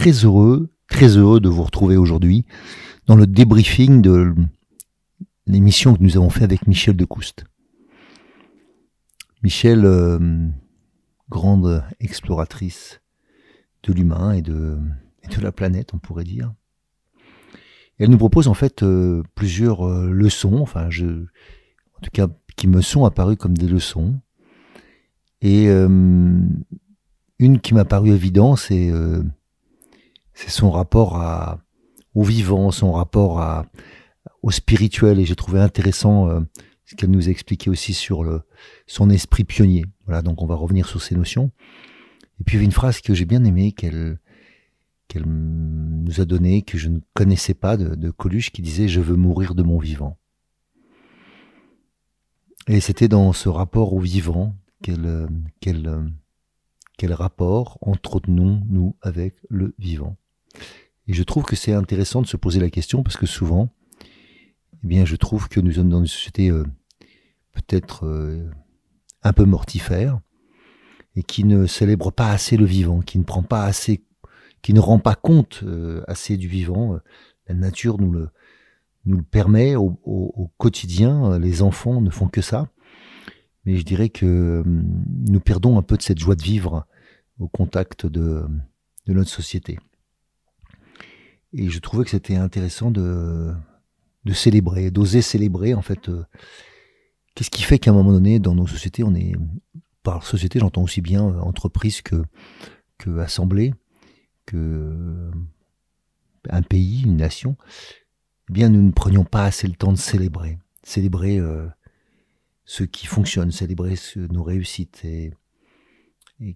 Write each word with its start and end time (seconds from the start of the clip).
Très 0.00 0.24
heureux, 0.24 0.70
très 0.88 1.18
heureux 1.18 1.40
de 1.40 1.50
vous 1.50 1.62
retrouver 1.62 1.98
aujourd'hui 1.98 2.46
dans 3.06 3.16
le 3.16 3.26
débriefing 3.26 4.00
de 4.00 4.34
l'émission 5.46 5.94
que 5.94 6.02
nous 6.02 6.16
avons 6.16 6.30
fait 6.30 6.42
avec 6.42 6.66
Michel 6.66 6.96
Decouste. 6.96 7.44
Michel, 9.42 9.84
euh, 9.84 10.48
grande 11.28 11.84
exploratrice 12.00 13.02
de 13.82 13.92
l'humain 13.92 14.32
et 14.32 14.40
de, 14.40 14.78
la 15.42 15.52
planète, 15.52 15.92
on 15.92 15.98
pourrait 15.98 16.24
dire. 16.24 16.50
elle 17.98 18.08
nous 18.08 18.16
propose 18.16 18.48
en 18.48 18.54
fait 18.54 18.82
euh, 18.82 19.22
plusieurs 19.34 19.86
euh, 19.86 20.10
leçons, 20.10 20.60
enfin, 20.62 20.88
je, 20.88 21.04
en 21.04 22.00
tout 22.00 22.10
cas, 22.10 22.28
qui 22.56 22.68
me 22.68 22.80
sont 22.80 23.04
apparues 23.04 23.36
comme 23.36 23.58
des 23.58 23.68
leçons. 23.68 24.18
Et 25.42 25.66
une 25.68 27.60
qui 27.62 27.74
m'a 27.74 27.84
paru 27.86 28.10
évidente, 28.10 28.58
c'est 28.58 28.92
c'est 30.40 30.48
son 30.48 30.70
rapport 30.70 31.20
au 32.14 32.22
vivant, 32.22 32.70
son 32.70 32.92
rapport 32.92 33.66
au 34.42 34.50
spirituel. 34.50 35.18
Et 35.18 35.26
j'ai 35.26 35.36
trouvé 35.36 35.60
intéressant 35.60 36.30
euh, 36.30 36.40
ce 36.86 36.94
qu'elle 36.94 37.10
nous 37.10 37.28
a 37.28 37.30
expliqué 37.30 37.68
aussi 37.68 37.92
sur 37.92 38.42
son 38.86 39.10
esprit 39.10 39.44
pionnier. 39.44 39.84
Voilà, 40.06 40.22
donc 40.22 40.40
on 40.40 40.46
va 40.46 40.54
revenir 40.54 40.88
sur 40.88 41.02
ces 41.02 41.14
notions. 41.14 41.50
Et 42.40 42.44
puis 42.44 42.54
il 42.54 42.56
y 42.56 42.60
avait 42.60 42.64
une 42.64 42.72
phrase 42.72 43.02
que 43.02 43.12
j'ai 43.12 43.26
bien 43.26 43.44
aimée, 43.44 43.72
qu'elle 43.72 44.18
nous 45.26 46.22
a 46.22 46.24
donnée, 46.24 46.62
que 46.62 46.78
je 46.78 46.88
ne 46.88 47.00
connaissais 47.12 47.52
pas, 47.52 47.76
de, 47.76 48.10
Coluche, 48.10 48.50
qui 48.50 48.62
disait 48.62 48.88
«Je 48.88 49.02
veux 49.02 49.16
mourir 49.16 49.54
de 49.54 49.62
mon 49.62 49.78
vivant». 49.78 50.16
Et 52.66 52.80
c'était 52.80 53.08
dans 53.08 53.34
ce 53.34 53.50
rapport 53.50 53.92
au 53.92 54.00
vivant, 54.00 54.54
quel, 54.82 55.28
quel, 55.60 56.10
quel 56.96 57.12
rapport 57.12 57.76
entretenons-nous 57.82 58.96
avec 59.02 59.34
le 59.50 59.74
vivant 59.78 60.16
et 61.10 61.12
je 61.12 61.22
trouve 61.24 61.42
que 61.42 61.56
c'est 61.56 61.72
intéressant 61.72 62.22
de 62.22 62.28
se 62.28 62.36
poser 62.36 62.60
la 62.60 62.70
question 62.70 63.02
parce 63.02 63.16
que 63.16 63.26
souvent, 63.26 63.68
eh 64.84 64.86
bien, 64.86 65.04
je 65.04 65.16
trouve 65.16 65.48
que 65.48 65.58
nous 65.58 65.72
sommes 65.72 65.88
dans 65.88 65.98
une 65.98 66.06
société 66.06 66.50
euh, 66.50 66.64
peut-être 67.52 68.06
euh, 68.06 68.48
un 69.24 69.32
peu 69.32 69.44
mortifère 69.44 70.20
et 71.16 71.24
qui 71.24 71.42
ne 71.42 71.66
célèbre 71.66 72.12
pas 72.12 72.30
assez 72.30 72.56
le 72.56 72.64
vivant, 72.64 73.00
qui 73.00 73.18
ne 73.18 73.24
prend 73.24 73.42
pas 73.42 73.64
assez, 73.64 74.04
qui 74.62 74.72
ne 74.72 74.78
rend 74.78 75.00
pas 75.00 75.16
compte 75.16 75.62
euh, 75.64 76.04
assez 76.06 76.36
du 76.36 76.46
vivant. 76.46 77.00
La 77.48 77.56
nature 77.56 77.98
nous 77.98 78.12
le, 78.12 78.28
nous 79.04 79.16
le 79.16 79.24
permet 79.24 79.74
au, 79.74 80.52
quotidien. 80.58 81.40
Les 81.40 81.62
enfants 81.62 82.00
ne 82.00 82.10
font 82.10 82.28
que 82.28 82.40
ça. 82.40 82.68
Mais 83.64 83.76
je 83.76 83.84
dirais 83.84 84.10
que 84.10 84.62
nous 84.64 85.40
perdons 85.40 85.76
un 85.76 85.82
peu 85.82 85.96
de 85.96 86.02
cette 86.02 86.20
joie 86.20 86.36
de 86.36 86.42
vivre 86.42 86.86
au 87.40 87.48
contact 87.48 88.06
de 88.06 88.46
notre 89.08 89.30
société. 89.30 89.78
Et 91.52 91.68
je 91.68 91.78
trouvais 91.80 92.04
que 92.04 92.10
c'était 92.10 92.36
intéressant 92.36 92.90
de, 92.90 93.52
célébrer, 94.32 94.90
d'oser 94.90 95.22
célébrer 95.22 95.74
en 95.74 95.82
fait. 95.82 96.08
Euh, 96.08 96.24
qu'est-ce 97.34 97.50
qui 97.50 97.62
fait 97.62 97.78
qu'à 97.78 97.90
un 97.90 97.94
moment 97.94 98.12
donné, 98.12 98.38
dans 98.38 98.54
nos 98.54 98.66
sociétés, 98.66 99.02
on 99.02 99.14
est 99.14 99.34
par 100.02 100.24
société, 100.24 100.58
j'entends 100.58 100.82
aussi 100.82 101.00
bien 101.00 101.26
euh, 101.26 101.40
entreprise 101.40 102.02
que 102.02 102.22
que 102.98 103.18
assemblée, 103.18 103.74
que 104.46 104.56
euh, 104.56 105.30
un 106.50 106.62
pays, 106.62 107.02
une 107.02 107.16
nation. 107.16 107.56
Eh 108.50 108.52
bien, 108.52 108.68
nous 108.68 108.82
ne 108.82 108.92
prenions 108.92 109.24
pas 109.24 109.44
assez 109.44 109.66
le 109.66 109.74
temps 109.74 109.92
de 109.92 109.98
célébrer, 109.98 110.58
célébrer 110.82 111.38
ce 112.64 112.82
qui 112.82 113.06
fonctionne, 113.06 113.52
célébrer 113.52 113.94
nos 114.16 114.42
réussites 114.42 115.04
et 115.04 115.32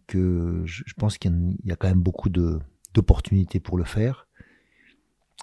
que 0.07 0.63
je, 0.65 0.83
pense 0.97 1.19
qu'il 1.19 1.57
y 1.63 1.71
a 1.71 1.77
quand 1.77 1.87
même 1.87 2.01
beaucoup 2.01 2.31
d'opportunités 2.31 3.61
pour 3.61 3.79
le 3.79 3.85
faire 3.85 4.27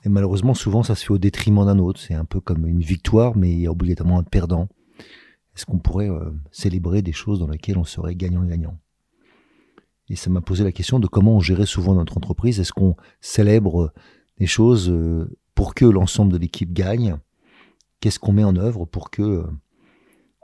et 0.04 0.10
malheureusement, 0.10 0.54
souvent, 0.54 0.84
ça 0.84 0.96
se 0.96 1.06
fait 1.06 1.12
au 1.12 1.18
détriment 1.18 1.66
d'un 1.66 1.80
autre. 1.80 2.00
C'est 2.00 2.16
un 2.16 2.26
peu 2.26 2.40
comme 2.40 2.66
une 2.68 2.82
victoire, 2.82 3.38
mais 3.38 3.52
il 3.52 3.60
y 3.60 3.68
a 3.68 3.72
obligatoirement 3.72 4.20
un 4.20 4.24
perdant. 4.24 4.68
Est-ce 5.56 5.66
qu'on 5.66 5.80
pourrait 5.80 6.10
euh, 6.10 6.32
célébrer 6.52 7.02
des 7.02 7.12
choses 7.12 7.40
dans 7.40 7.48
lesquelles 7.48 7.78
on 7.78 7.84
serait 7.84 8.16
gagnant-gagnant? 8.16 8.78
Et 10.10 10.16
ça 10.16 10.30
m'a 10.30 10.42
posé 10.42 10.64
la 10.64 10.72
question 10.72 11.00
de 11.00 11.08
comment 11.08 11.36
on 11.36 11.40
gérait 11.40 11.66
souvent 11.66 11.94
notre 11.94 12.18
entreprise. 12.18 12.60
Est-ce 12.60 12.74
qu'on 12.74 12.96
célèbre 13.20 13.94
des 14.40 14.48
choses 14.48 14.90
euh, 14.90 15.38
pour 15.54 15.76
que 15.76 15.86
l'ensemble 15.86 16.34
de 16.34 16.38
l'équipe 16.38 16.74
gagne? 16.74 17.18
Qu'est-ce 18.00 18.20
qu'on 18.20 18.34
met 18.34 18.44
en 18.44 18.56
œuvre 18.56 18.86
pour 18.86 19.12
que 19.12 19.22
euh, 19.22 19.44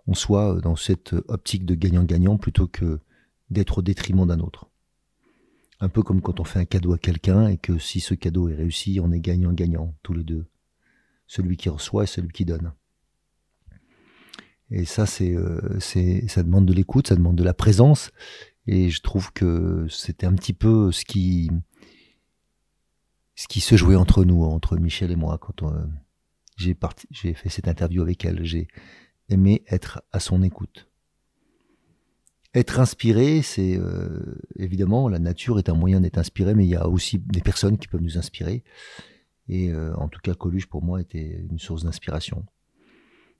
on 0.05 0.13
soit 0.13 0.61
dans 0.61 0.75
cette 0.75 1.15
optique 1.27 1.65
de 1.65 1.73
gagnant-gagnant 1.73 2.37
plutôt 2.37 2.67
que 2.67 2.99
d'être 3.49 3.79
au 3.79 3.81
détriment 3.81 4.27
d'un 4.27 4.39
autre? 4.39 4.69
Un 5.79 5.89
peu 5.89 6.01
comme 6.01 6.21
quand 6.21 6.39
on 6.39 6.43
fait 6.43 6.59
un 6.59 6.65
cadeau 6.65 6.93
à 6.93 6.97
quelqu'un 6.97 7.47
et 7.47 7.57
que 7.57 7.77
si 7.77 7.99
ce 7.99 8.13
cadeau 8.13 8.49
est 8.49 8.55
réussi, 8.55 8.99
on 9.01 9.11
est 9.11 9.19
gagnant-gagnant, 9.19 9.93
tous 10.03 10.13
les 10.13 10.23
deux. 10.23 10.47
Celui 11.27 11.57
qui 11.57 11.69
reçoit 11.69 12.03
et 12.03 12.07
celui 12.07 12.29
qui 12.29 12.45
donne. 12.45 12.73
Et 14.69 14.85
ça, 14.85 15.05
c'est, 15.05 15.33
euh, 15.33 15.79
ça 15.79 16.43
demande 16.43 16.65
de 16.65 16.73
l'écoute, 16.73 17.07
ça 17.07 17.15
demande 17.15 17.35
de 17.35 17.43
la 17.43 17.53
présence. 17.53 18.11
Et 18.65 18.89
je 18.89 19.01
trouve 19.01 19.31
que 19.31 19.87
c'était 19.89 20.25
un 20.25 20.33
petit 20.33 20.53
peu 20.53 20.91
ce 20.91 21.05
qui, 21.05 21.49
ce 23.35 23.47
qui 23.47 23.61
se 23.61 23.77
jouait 23.77 23.95
entre 23.95 24.25
nous, 24.25 24.43
entre 24.43 24.77
Michel 24.77 25.11
et 25.11 25.15
moi, 25.15 25.37
quand 25.37 25.63
j'ai, 26.57 26.75
j'ai 27.11 27.33
fait 27.33 27.49
cette 27.49 27.67
interview 27.67 28.01
avec 28.01 28.25
elle. 28.25 28.43
J'ai 28.43 28.67
aimé 29.29 29.63
être 29.67 30.01
à 30.11 30.19
son 30.19 30.43
écoute. 30.43 30.86
Être 32.55 32.79
inspiré, 32.79 33.41
c'est 33.41 33.77
euh, 33.77 34.39
évidemment 34.55 35.09
la 35.09 35.19
nature 35.19 35.59
est 35.59 35.69
un 35.69 35.75
moyen 35.75 36.01
d'être 36.01 36.17
inspiré, 36.17 36.55
mais 36.55 36.65
il 36.65 36.69
y 36.69 36.75
a 36.75 36.87
aussi 36.87 37.19
des 37.19 37.41
personnes 37.41 37.77
qui 37.77 37.87
peuvent 37.87 38.01
nous 38.01 38.17
inspirer. 38.17 38.63
Et 39.49 39.71
euh, 39.71 39.93
en 39.95 40.07
tout 40.07 40.19
cas, 40.21 40.33
Coluche 40.33 40.67
pour 40.67 40.83
moi 40.83 41.01
était 41.01 41.45
une 41.49 41.59
source 41.59 41.83
d'inspiration. 41.83 42.45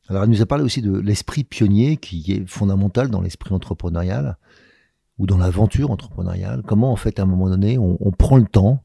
Alors 0.09 0.23
elle 0.23 0.29
nous 0.29 0.41
a 0.41 0.45
parlé 0.45 0.63
aussi 0.63 0.81
de 0.81 0.97
l'esprit 0.97 1.43
pionnier 1.43 1.97
qui 1.97 2.31
est 2.31 2.47
fondamental 2.47 3.09
dans 3.09 3.21
l'esprit 3.21 3.53
entrepreneurial 3.53 4.37
ou 5.17 5.25
dans 5.25 5.37
l'aventure 5.37 5.91
entrepreneuriale. 5.91 6.63
Comment 6.65 6.91
en 6.91 6.95
fait 6.95 7.19
à 7.19 7.23
un 7.23 7.25
moment 7.25 7.49
donné 7.49 7.77
on, 7.77 8.11
prend 8.11 8.37
le 8.37 8.45
temps 8.45 8.83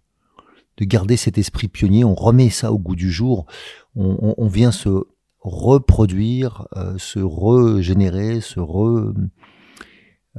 de 0.78 0.84
garder 0.84 1.16
cet 1.16 1.38
esprit 1.38 1.68
pionnier, 1.68 2.04
on 2.04 2.14
remet 2.14 2.50
ça 2.50 2.72
au 2.72 2.78
goût 2.78 2.96
du 2.96 3.10
jour, 3.10 3.46
on, 3.94 4.48
vient 4.48 4.72
se 4.72 5.04
reproduire, 5.40 6.66
euh, 6.76 6.96
se 6.98 7.20
régénérer, 7.20 8.40
se 8.40 8.58
re 8.58 9.12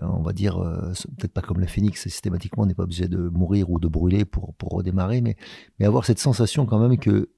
on 0.01 0.21
va 0.21 0.33
dire, 0.33 0.57
euh, 0.57 0.91
peut-être 1.17 1.33
pas 1.33 1.41
comme 1.41 1.59
le 1.59 1.67
phénix, 1.67 2.01
systématiquement, 2.01 2.63
on 2.63 2.65
n'est 2.65 2.73
pas 2.73 2.83
obligé 2.83 3.07
de 3.07 3.29
mourir 3.29 3.69
ou 3.69 3.79
de 3.79 3.87
brûler 3.87 4.25
pour, 4.25 4.53
pour 4.55 4.71
redémarrer, 4.71 5.21
mais, 5.21 5.35
mais 5.79 5.85
avoir 5.85 6.05
cette 6.05 6.19
sensation 6.19 6.65
quand 6.65 6.79
même 6.79 6.97
que 6.97 7.29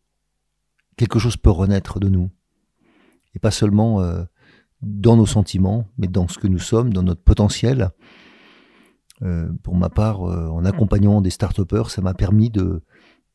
quelque 0.96 1.20
chose 1.20 1.36
peut 1.36 1.50
renaître 1.50 2.00
de 2.00 2.08
nous. 2.08 2.30
Et 3.36 3.40
pas 3.40 3.52
seulement 3.52 4.02
euh, 4.02 4.24
dans 4.82 5.18
nos 5.18 5.26
sentiments, 5.26 5.86
mais 5.98 6.08
dans 6.08 6.28
ce 6.28 6.40
que 6.40 6.48
nous 6.48 6.60
sommes, 6.60 6.94
dans 6.94 7.04
notre 7.04 7.24
potentiel. 7.24 7.92
pour 9.64 9.76
ma 9.76 9.90
part, 9.90 10.22
en 10.22 10.64
accompagnant 10.66 11.22
des 11.22 11.32
start 11.32 11.60
ça 11.90 12.02
m'a 12.02 12.14
permis 12.14 12.50
de, 12.50 12.84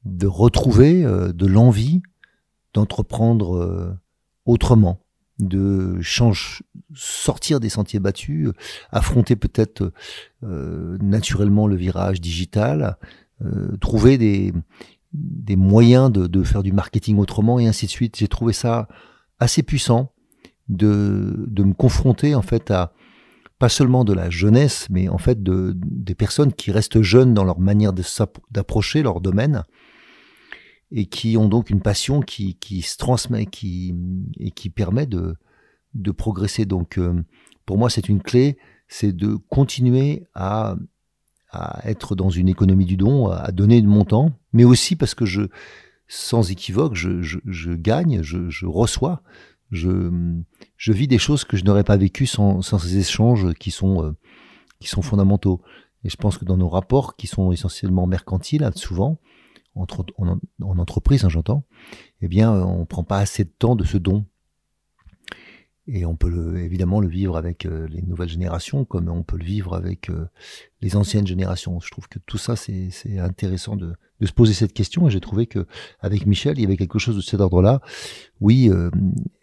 de 0.04 0.26
retrouver 0.26 1.02
de 1.02 1.46
l'envie 1.46 2.02
d'entreprendre 2.72 3.98
autrement, 4.44 5.00
de 5.40 6.00
change, 6.00 6.62
sortir 6.94 7.60
des 7.60 7.68
sentiers 7.68 8.00
battus, 8.00 8.50
affronter 8.90 9.36
peut-être 9.36 9.92
euh, 10.42 10.96
naturellement 11.00 11.66
le 11.66 11.76
virage 11.76 12.20
digital, 12.20 12.96
euh, 13.42 13.76
trouver 13.78 14.18
des, 14.18 14.52
des 15.12 15.56
moyens 15.56 16.10
de, 16.10 16.26
de, 16.26 16.42
faire 16.42 16.62
du 16.62 16.72
marketing 16.72 17.18
autrement 17.18 17.58
et 17.58 17.66
ainsi 17.66 17.86
de 17.86 17.90
suite. 17.90 18.16
J'ai 18.16 18.28
trouvé 18.28 18.52
ça 18.52 18.88
assez 19.38 19.62
puissant 19.62 20.12
de, 20.68 21.44
de 21.48 21.64
me 21.64 21.74
confronter 21.74 22.34
en 22.34 22.42
fait 22.42 22.70
à 22.70 22.92
pas 23.58 23.68
seulement 23.68 24.04
de 24.04 24.14
la 24.14 24.30
jeunesse, 24.30 24.86
mais 24.88 25.08
en 25.08 25.18
fait 25.18 25.42
de, 25.42 25.74
des 25.76 26.14
personnes 26.14 26.52
qui 26.52 26.72
restent 26.72 27.02
jeunes 27.02 27.34
dans 27.34 27.44
leur 27.44 27.60
manière 27.60 27.92
d'approcher 28.50 29.02
leur 29.02 29.20
domaine 29.20 29.64
et 30.92 31.06
qui 31.06 31.36
ont 31.36 31.48
donc 31.48 31.70
une 31.70 31.80
passion 31.80 32.20
qui, 32.20 32.56
qui 32.56 32.82
se 32.82 32.96
transmet 32.96 33.46
qui, 33.46 33.94
et 34.38 34.50
qui 34.50 34.70
permet 34.70 35.06
de, 35.06 35.36
de 35.94 36.10
progresser. 36.10 36.64
Donc 36.64 36.98
euh, 36.98 37.22
pour 37.66 37.78
moi 37.78 37.90
c'est 37.90 38.08
une 38.08 38.22
clé, 38.22 38.58
c'est 38.88 39.12
de 39.12 39.36
continuer 39.48 40.24
à, 40.34 40.76
à 41.50 41.88
être 41.88 42.16
dans 42.16 42.30
une 42.30 42.48
économie 42.48 42.86
du 42.86 42.96
don, 42.96 43.28
à 43.28 43.52
donner 43.52 43.82
de 43.82 43.86
mon 43.88 44.04
temps, 44.04 44.32
mais 44.52 44.64
aussi 44.64 44.96
parce 44.96 45.14
que 45.14 45.24
je, 45.24 45.42
sans 46.08 46.50
équivoque, 46.50 46.94
je, 46.94 47.22
je, 47.22 47.38
je 47.44 47.72
gagne, 47.72 48.22
je, 48.22 48.48
je 48.48 48.66
reçois 48.66 49.22
je, 49.70 50.10
je 50.76 50.92
vis 50.92 51.08
des 51.08 51.18
choses 51.18 51.44
que 51.44 51.56
je 51.56 51.64
n'aurais 51.64 51.84
pas 51.84 51.96
vécues 51.96 52.26
sans, 52.26 52.62
sans 52.62 52.78
ces 52.78 52.98
échanges 52.98 53.52
qui 53.54 53.70
sont, 53.70 54.04
euh, 54.04 54.12
qui 54.80 54.88
sont 54.88 55.02
fondamentaux. 55.02 55.60
Et 56.04 56.08
je 56.08 56.16
pense 56.16 56.38
que 56.38 56.44
dans 56.44 56.56
nos 56.56 56.68
rapports, 56.68 57.16
qui 57.16 57.26
sont 57.26 57.52
essentiellement 57.52 58.06
mercantiles, 58.06 58.64
hein, 58.64 58.72
souvent, 58.74 59.18
en, 59.74 59.86
en 60.62 60.78
entreprise, 60.78 61.24
hein, 61.24 61.28
j'entends, 61.28 61.64
eh 62.20 62.28
bien, 62.28 62.52
on 62.52 62.86
prend 62.86 63.04
pas 63.04 63.18
assez 63.18 63.44
de 63.44 63.50
temps 63.50 63.76
de 63.76 63.84
ce 63.84 63.98
don. 63.98 64.26
Et 65.92 66.04
on 66.04 66.14
peut 66.14 66.58
évidemment 66.58 67.00
le 67.00 67.08
vivre 67.08 67.36
avec 67.36 67.66
euh, 67.66 67.88
les 67.88 68.02
nouvelles 68.02 68.28
générations, 68.28 68.84
comme 68.84 69.08
on 69.08 69.24
peut 69.24 69.36
le 69.36 69.44
vivre 69.44 69.74
avec 69.74 70.08
euh, 70.08 70.28
les 70.82 70.94
anciennes 70.94 71.26
générations. 71.26 71.80
Je 71.80 71.90
trouve 71.90 72.06
que 72.06 72.20
tout 72.20 72.38
ça, 72.38 72.54
c'est 72.54 73.18
intéressant 73.18 73.74
de, 73.74 73.94
se 74.22 74.32
poser 74.32 74.52
cette 74.52 74.72
question. 74.72 75.08
Et 75.08 75.10
j'ai 75.10 75.20
trouvé 75.20 75.46
que 75.46 75.66
avec 75.98 76.26
Michel, 76.26 76.58
il 76.58 76.62
y 76.62 76.64
avait 76.64 76.76
quelque 76.76 77.00
chose 77.00 77.16
de 77.16 77.20
cet 77.20 77.40
ordre-là. 77.40 77.80
Oui, 78.40 78.68
euh, 78.70 78.90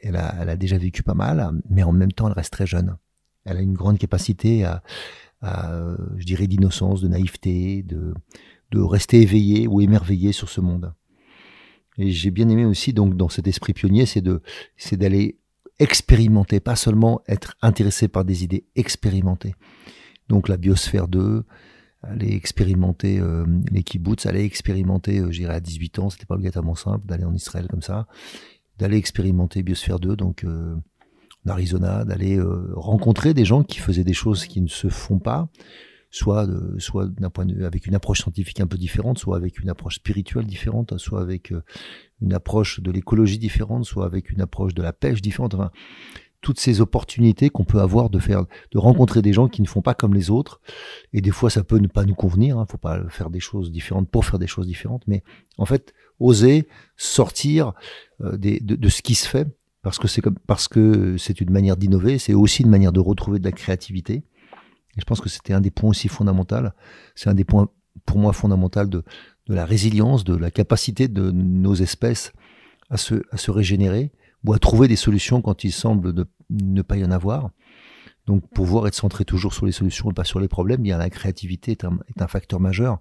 elle, 0.02 0.16
a, 0.16 0.36
elle, 0.40 0.50
a, 0.50 0.56
déjà 0.56 0.78
vécu 0.78 1.04
pas 1.04 1.16
mal, 1.16 1.52
mais 1.70 1.84
en 1.84 1.92
même 1.92 2.14
temps, 2.14 2.28
elle 2.28 2.34
reste 2.34 2.54
très 2.54 2.68
jeune. 2.68 2.96
Elle 3.44 3.58
a 3.58 3.62
une 3.62 3.74
grande 3.74 3.98
capacité 3.98 4.64
à, 4.64 4.84
à 5.42 5.98
je 6.16 6.26
dirais, 6.26 6.48
d'innocence, 6.48 7.02
de 7.02 7.10
naïveté, 7.10 7.84
de, 7.84 8.14
de 8.72 8.80
rester 8.80 9.22
éveillée 9.22 9.68
ou 9.68 9.82
émerveillée 9.82 10.32
sur 10.32 10.50
ce 10.50 10.62
monde. 10.62 10.94
Et 11.98 12.12
j'ai 12.12 12.32
bien 12.32 12.48
aimé 12.50 12.66
aussi, 12.66 12.94
donc, 12.94 13.16
dans 13.16 13.30
cet 13.30 13.48
esprit 13.48 13.74
pionnier, 13.74 14.06
c'est 14.06 14.22
de, 14.22 14.42
c'est 14.76 14.98
d'aller 14.98 15.40
expérimenter, 15.80 16.60
pas 16.60 16.76
seulement 16.76 17.22
être 17.28 17.56
intéressé 17.62 18.08
par 18.08 18.26
des 18.26 18.44
idées, 18.44 18.66
expérimenter. 18.76 19.56
Donc 20.28 20.50
la 20.50 20.58
biosphère 20.58 21.08
2, 21.08 21.44
aller 22.04 22.34
expérimenter 22.34 23.20
euh, 23.20 23.46
les 23.72 23.84
kibbutz, 23.84 24.26
aller 24.26 24.44
expérimenter, 24.44 25.20
euh, 25.20 25.32
j'irai 25.32 25.56
à 25.56 25.60
18 25.60 26.00
ans, 26.00 26.10
c'était 26.10 26.26
pas 26.26 26.36
obligatoirement 26.36 26.76
simple 26.76 27.06
d'aller 27.06 27.26
en 27.26 27.34
Israël 27.34 27.68
comme 27.70 27.82
ça, 27.82 28.08
d'aller 28.78 28.98
expérimenter 28.98 29.64
biosphère 29.64 30.00
2, 30.00 30.16
donc 30.16 30.44
euh, 30.44 30.76
en 31.46 31.50
Arizona, 31.50 32.06
d'aller 32.06 32.38
euh, 32.38 32.72
rencontrer 32.76 33.34
des 33.34 33.46
gens 33.46 33.64
qui 33.64 33.80
faisaient 33.80 34.04
des 34.04 34.14
choses 34.14 34.46
qui 34.46 34.62
ne 34.62 34.68
se 34.68 34.90
font 34.90 35.20
pas, 35.20 35.50
soit 36.10 36.48
soit 36.78 37.08
d'un 37.08 37.30
point 37.30 37.46
de 37.46 37.54
vue 37.54 37.66
avec 37.66 37.86
une 37.86 37.96
approche 37.96 38.22
scientifique 38.22 38.60
un 38.60 38.68
peu 38.68 38.78
différente, 38.78 39.18
soit 39.18 39.38
avec 39.38 39.60
une 39.60 39.70
approche 39.70 39.96
spirituelle 39.96 40.46
différente, 40.46 40.98
soit 40.98 41.22
avec 41.22 41.52
euh, 41.52 41.64
une 42.22 42.34
approche 42.34 42.80
de 42.80 42.92
l'écologie 42.92 43.38
différente, 43.38 43.86
soit 43.86 44.06
avec 44.06 44.32
une 44.32 44.42
approche 44.42 44.74
de 44.74 44.82
la 44.82 44.94
pêche 44.94 45.22
différente. 45.22 45.54
Enfin, 45.54 45.72
toutes 46.42 46.60
ces 46.60 46.82
opportunités 46.82 47.50
qu'on 47.50 47.66
peut 47.66 47.80
avoir 47.80 48.10
de 48.10 48.20
faire, 48.20 48.46
de 48.72 48.78
rencontrer 48.78 49.22
des 49.22 49.34
gens 49.34 49.48
qui 49.48 49.62
ne 49.62 49.68
font 49.68 49.82
pas 49.82 49.94
comme 49.94 50.14
les 50.14 50.30
autres. 50.30 50.62
Et 51.14 51.22
des 51.22 51.32
fois, 51.32 51.50
ça 51.50 51.64
peut 51.64 51.80
ne 51.80 51.88
pas 51.88 52.06
nous 52.06 52.16
convenir. 52.16 52.58
Hein, 52.58 52.66
faut 52.70 52.78
pas 52.78 53.02
faire 53.10 53.30
des 53.30 53.40
choses 53.40 53.72
différentes 53.72 54.10
pour 54.10 54.26
faire 54.26 54.40
des 54.40 54.48
choses 54.48 54.68
différentes. 54.68 55.04
Mais 55.08 55.24
en 55.58 55.66
fait, 55.66 55.94
oser 56.20 56.68
sortir 56.96 57.74
euh, 58.22 58.38
de, 58.38 58.60
de, 58.62 58.90
ce 58.90 59.02
qui 59.02 59.16
se 59.16 59.28
fait, 59.28 59.48
parce 59.82 60.00
que 60.00 60.08
c'est 60.08 60.22
comme, 60.22 60.38
parce 60.48 60.68
que 60.68 61.18
c'est 61.18 61.42
une 61.42 61.52
manière 61.52 61.78
d'innover. 61.78 62.20
C'est 62.20 62.34
aussi 62.34 62.64
une 62.64 62.70
manière 62.70 62.94
de 62.94 63.00
retrouver 63.00 63.40
de 63.40 63.46
la 63.46 63.52
créativité. 63.52 64.24
Et 64.98 65.02
je 65.02 65.06
pense 65.06 65.22
que 65.22 65.30
c'était 65.30 65.54
un 65.54 65.62
des 65.62 65.72
points 65.72 65.90
aussi 65.90 66.08
fondamentaux. 66.08 66.56
C'est 67.16 67.30
un 67.30 67.36
des 67.36 67.46
points 67.46 67.70
pour 68.06 68.18
moi 68.18 68.34
fondamentaux 68.34 68.86
de, 68.86 69.04
la 69.48 69.66
résilience, 69.66 70.24
de 70.24 70.36
la 70.36 70.52
capacité 70.52 71.08
de 71.08 71.32
nos 71.32 71.76
espèces 71.76 72.34
à 72.90 72.98
se, 72.98 73.16
à 73.32 73.52
régénérer 73.52 74.12
ou 74.44 74.54
à 74.54 74.60
trouver 74.60 74.88
des 74.88 74.96
solutions 74.96 75.42
quand 75.42 75.64
il 75.64 75.72
semble 75.72 76.14
ne 76.50 76.82
pas 76.82 76.98
y 76.98 77.06
en 77.06 77.12
avoir. 77.12 77.52
Donc 78.26 78.50
pouvoir 78.50 78.88
être 78.88 78.96
centré 78.96 79.24
toujours 79.24 79.54
sur 79.54 79.66
les 79.66 79.72
solutions 79.72 80.12
et 80.12 80.14
pas 80.14 80.26
sur 80.26 80.40
les 80.40 80.50
problèmes, 80.50 80.82
bien 80.82 80.98
la 80.98 81.10
créativité 81.10 81.72
est 81.72 81.86
un, 81.86 82.28
facteur 82.28 82.60
majeur. 82.60 83.00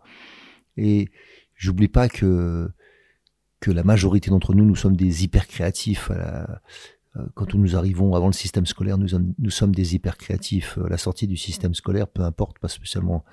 Et 0.76 1.08
j'oublie 1.54 1.88
pas 1.88 2.08
que 2.08 2.70
que 3.58 3.70
la 3.70 3.82
majorité 3.82 4.30
d'entre 4.30 4.54
nous, 4.54 4.66
nous 4.66 4.76
sommes 4.76 4.96
des 4.96 5.24
hyper 5.24 5.46
créatifs. 5.48 6.10
Quand 7.34 7.54
nous 7.54 7.76
arrivons 7.76 8.14
avant 8.14 8.26
le 8.26 8.32
système 8.32 8.66
scolaire, 8.66 8.98
nous, 8.98 9.50
sommes 9.50 9.74
des 9.74 9.94
hyper 9.94 10.16
créatifs. 10.16 10.78
À 10.84 10.88
la 10.88 10.98
sortie 10.98 11.26
du 11.26 11.36
système 11.36 11.74
scolaire, 11.74 12.08
peu 12.08 12.22
importe, 12.22 12.58
pas 12.58 12.68
spécialement 12.68 13.24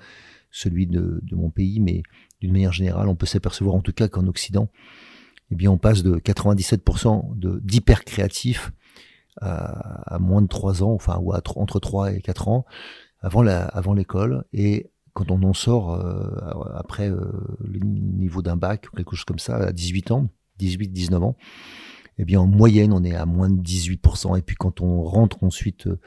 celui 0.50 0.86
de, 0.86 1.20
mon 1.32 1.50
pays, 1.50 1.80
mais 1.80 2.02
d'une 2.40 2.52
manière 2.52 2.72
générale, 2.72 3.08
on 3.08 3.16
peut 3.16 3.26
s'apercevoir 3.26 3.74
en 3.74 3.80
tout 3.80 3.92
cas 3.92 4.08
qu'en 4.08 4.26
Occident, 4.26 4.68
eh 5.50 5.56
bien, 5.56 5.70
on 5.70 5.78
passe 5.78 6.02
de 6.02 6.16
97% 6.16 7.60
d'hyper 7.60 8.04
créatifs 8.04 8.72
à, 9.40 10.14
à, 10.14 10.18
moins 10.18 10.42
de 10.42 10.46
3 10.46 10.82
ans, 10.82 10.92
enfin, 10.92 11.18
ou 11.20 11.32
entre 11.32 11.80
3 11.80 12.12
et 12.12 12.20
4 12.20 12.48
ans, 12.48 12.64
avant 13.20 13.94
l'école, 13.94 14.44
et 14.52 14.90
quand 15.14 15.30
on 15.30 15.42
en 15.44 15.54
sort 15.54 15.94
euh, 15.94 16.28
après 16.74 17.08
euh, 17.08 17.30
le 17.60 17.78
niveau 17.78 18.42
d'un 18.42 18.56
bac 18.56 18.88
ou 18.92 18.96
quelque 18.96 19.14
chose 19.16 19.24
comme 19.24 19.38
ça, 19.38 19.56
à 19.56 19.72
18 19.72 20.10
ans, 20.10 20.28
18, 20.58 20.88
19 20.88 21.22
ans, 21.22 21.36
eh 22.18 22.24
bien, 22.24 22.40
en 22.40 22.46
moyenne, 22.46 22.92
on 22.92 23.02
est 23.04 23.14
à 23.14 23.26
moins 23.26 23.50
de 23.50 23.60
18%. 23.60 24.38
Et 24.38 24.42
puis, 24.42 24.56
quand 24.56 24.80
on 24.80 25.02
rentre 25.02 25.42
ensuite 25.42 25.86
euh, 25.86 25.98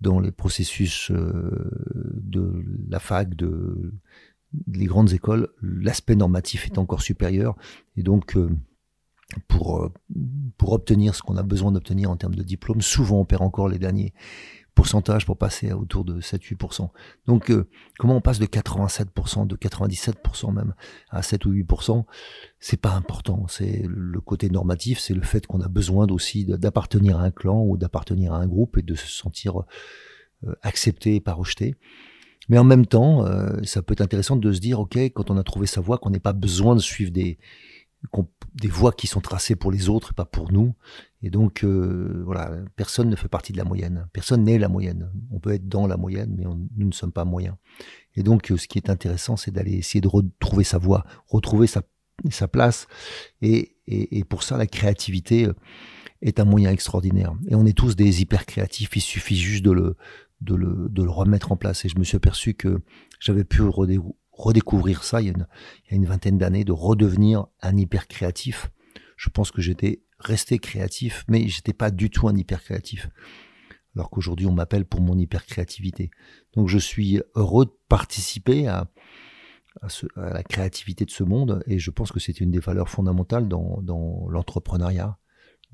dans 0.00 0.20
les 0.20 0.32
processus 0.32 1.10
euh, 1.10 1.70
de 2.14 2.64
la 2.88 2.98
fac, 2.98 3.34
de 3.34 3.92
les 4.70 4.86
grandes 4.86 5.12
écoles, 5.12 5.48
l'aspect 5.62 6.16
normatif 6.16 6.66
est 6.66 6.78
encore 6.78 7.02
supérieur. 7.02 7.56
Et 7.96 8.02
donc, 8.02 8.36
euh, 8.36 8.50
pour, 9.48 9.90
pour 10.58 10.72
obtenir 10.72 11.14
ce 11.14 11.22
qu'on 11.22 11.36
a 11.36 11.42
besoin 11.42 11.72
d'obtenir 11.72 12.10
en 12.10 12.16
termes 12.16 12.34
de 12.34 12.42
diplôme, 12.42 12.82
souvent 12.82 13.20
on 13.20 13.24
perd 13.24 13.42
encore 13.42 13.68
les 13.68 13.78
derniers 13.78 14.12
pourcentages 14.74 15.26
pour 15.26 15.36
passer 15.36 15.70
à 15.70 15.76
autour 15.76 16.04
de 16.04 16.20
7-8%. 16.20 16.90
Donc, 17.26 17.50
euh, 17.50 17.68
comment 17.98 18.16
on 18.16 18.20
passe 18.20 18.38
de 18.38 18.46
87%, 18.46 19.46
de 19.46 19.56
97% 19.56 20.52
même 20.52 20.74
à 21.10 21.22
7 21.22 21.44
ou 21.46 21.52
8%, 21.52 22.04
c'est 22.58 22.80
pas 22.80 22.92
important. 22.92 23.46
C'est 23.48 23.84
le 23.86 24.20
côté 24.20 24.48
normatif, 24.50 24.98
c'est 24.98 25.14
le 25.14 25.22
fait 25.22 25.46
qu'on 25.46 25.60
a 25.60 25.68
besoin 25.68 26.06
aussi 26.08 26.44
d'appartenir 26.44 27.18
à 27.18 27.24
un 27.24 27.30
clan 27.30 27.62
ou 27.64 27.76
d'appartenir 27.76 28.32
à 28.32 28.38
un 28.38 28.46
groupe 28.46 28.78
et 28.78 28.82
de 28.82 28.94
se 28.94 29.08
sentir 29.08 29.62
accepté 30.62 31.16
et 31.16 31.20
pas 31.20 31.34
rejeté. 31.34 31.76
Mais 32.48 32.58
en 32.58 32.64
même 32.64 32.86
temps, 32.86 33.24
euh, 33.26 33.62
ça 33.62 33.82
peut 33.82 33.92
être 33.92 34.00
intéressant 34.00 34.36
de 34.36 34.52
se 34.52 34.60
dire, 34.60 34.80
ok, 34.80 34.96
quand 34.96 35.30
on 35.30 35.36
a 35.36 35.42
trouvé 35.42 35.66
sa 35.66 35.80
voie, 35.80 35.98
qu'on 35.98 36.10
n'ait 36.10 36.20
pas 36.20 36.32
besoin 36.32 36.74
de 36.74 36.80
suivre 36.80 37.12
des 37.12 37.38
des 38.54 38.68
voies 38.68 38.92
qui 38.92 39.06
sont 39.06 39.20
tracées 39.20 39.56
pour 39.56 39.70
les 39.70 39.88
autres 39.88 40.10
et 40.12 40.14
pas 40.14 40.24
pour 40.24 40.52
nous. 40.52 40.74
Et 41.22 41.30
donc, 41.30 41.64
euh, 41.64 42.22
voilà, 42.24 42.50
personne 42.76 43.08
ne 43.08 43.16
fait 43.16 43.28
partie 43.28 43.52
de 43.52 43.58
la 43.58 43.64
moyenne. 43.64 44.08
Personne 44.12 44.44
n'est 44.44 44.58
la 44.58 44.68
moyenne. 44.68 45.10
On 45.30 45.38
peut 45.38 45.52
être 45.52 45.68
dans 45.68 45.86
la 45.86 45.96
moyenne, 45.96 46.34
mais 46.36 46.44
nous 46.44 46.86
ne 46.86 46.92
sommes 46.92 47.12
pas 47.12 47.24
moyens. 47.24 47.54
Et 48.14 48.22
donc, 48.22 48.50
euh, 48.50 48.56
ce 48.56 48.68
qui 48.68 48.78
est 48.78 48.90
intéressant, 48.90 49.36
c'est 49.36 49.50
d'aller 49.50 49.74
essayer 49.74 50.00
de 50.00 50.08
retrouver 50.08 50.64
sa 50.64 50.78
voie, 50.78 51.04
retrouver 51.28 51.66
sa, 51.66 51.82
place. 52.48 52.86
Et, 53.40 53.74
pour 54.28 54.42
ça, 54.42 54.56
la 54.56 54.66
créativité 54.66 55.48
est 56.20 56.40
un 56.40 56.44
moyen 56.44 56.70
extraordinaire. 56.70 57.34
Et 57.48 57.54
on 57.54 57.64
est 57.66 57.76
tous 57.76 57.96
des 57.96 58.20
hyper 58.20 58.46
créatifs. 58.46 58.94
Il 58.96 59.00
suffit 59.00 59.36
juste 59.36 59.64
de 59.64 59.72
le, 59.72 59.96
de 60.40 60.54
le, 60.54 60.88
de 60.90 61.02
le 61.02 61.10
remettre 61.10 61.52
en 61.52 61.56
place. 61.56 61.84
Et 61.84 61.88
je 61.88 61.98
me 61.98 62.04
suis 62.04 62.16
aperçu 62.16 62.54
que 62.54 62.80
j'avais 63.20 63.44
pu 63.44 63.62
redécouvrir 63.62 64.14
ça 65.02 65.20
il 65.20 65.26
y 65.26 65.28
a 65.28 65.32
une, 65.32 65.46
il 65.86 65.90
y 65.90 65.94
a 65.94 65.96
une 65.96 66.06
vingtaine 66.06 66.38
d'années, 66.38 66.64
de 66.64 66.72
redevenir 66.72 67.46
un 67.60 67.76
hyper 67.76 68.08
créatif. 68.08 68.70
Je 69.16 69.30
pense 69.30 69.50
que 69.50 69.62
j'étais 69.62 70.02
resté 70.18 70.58
créatif, 70.58 71.24
mais 71.28 71.48
j'étais 71.48 71.72
pas 71.72 71.90
du 71.90 72.10
tout 72.10 72.28
un 72.28 72.36
hyper 72.36 72.62
créatif. 72.62 73.08
Alors 73.94 74.10
qu'aujourd'hui, 74.10 74.46
on 74.46 74.52
m'appelle 74.52 74.84
pour 74.84 75.00
mon 75.00 75.18
hyper 75.18 75.44
créativité. 75.44 76.10
Donc, 76.54 76.68
je 76.68 76.78
suis 76.78 77.20
heureux 77.34 77.66
de 77.66 77.72
participer 77.88 78.66
à, 78.66 78.90
à, 79.82 79.88
la 80.16 80.42
créativité 80.42 81.04
de 81.04 81.10
ce 81.10 81.24
monde 81.24 81.62
et 81.66 81.78
je 81.78 81.90
pense 81.90 82.10
que 82.10 82.20
c'est 82.20 82.40
une 82.40 82.50
des 82.50 82.60
valeurs 82.60 82.88
fondamentales 82.88 83.48
dans, 83.48 83.80
dans 83.82 84.26
l'entrepreneuriat 84.28 85.18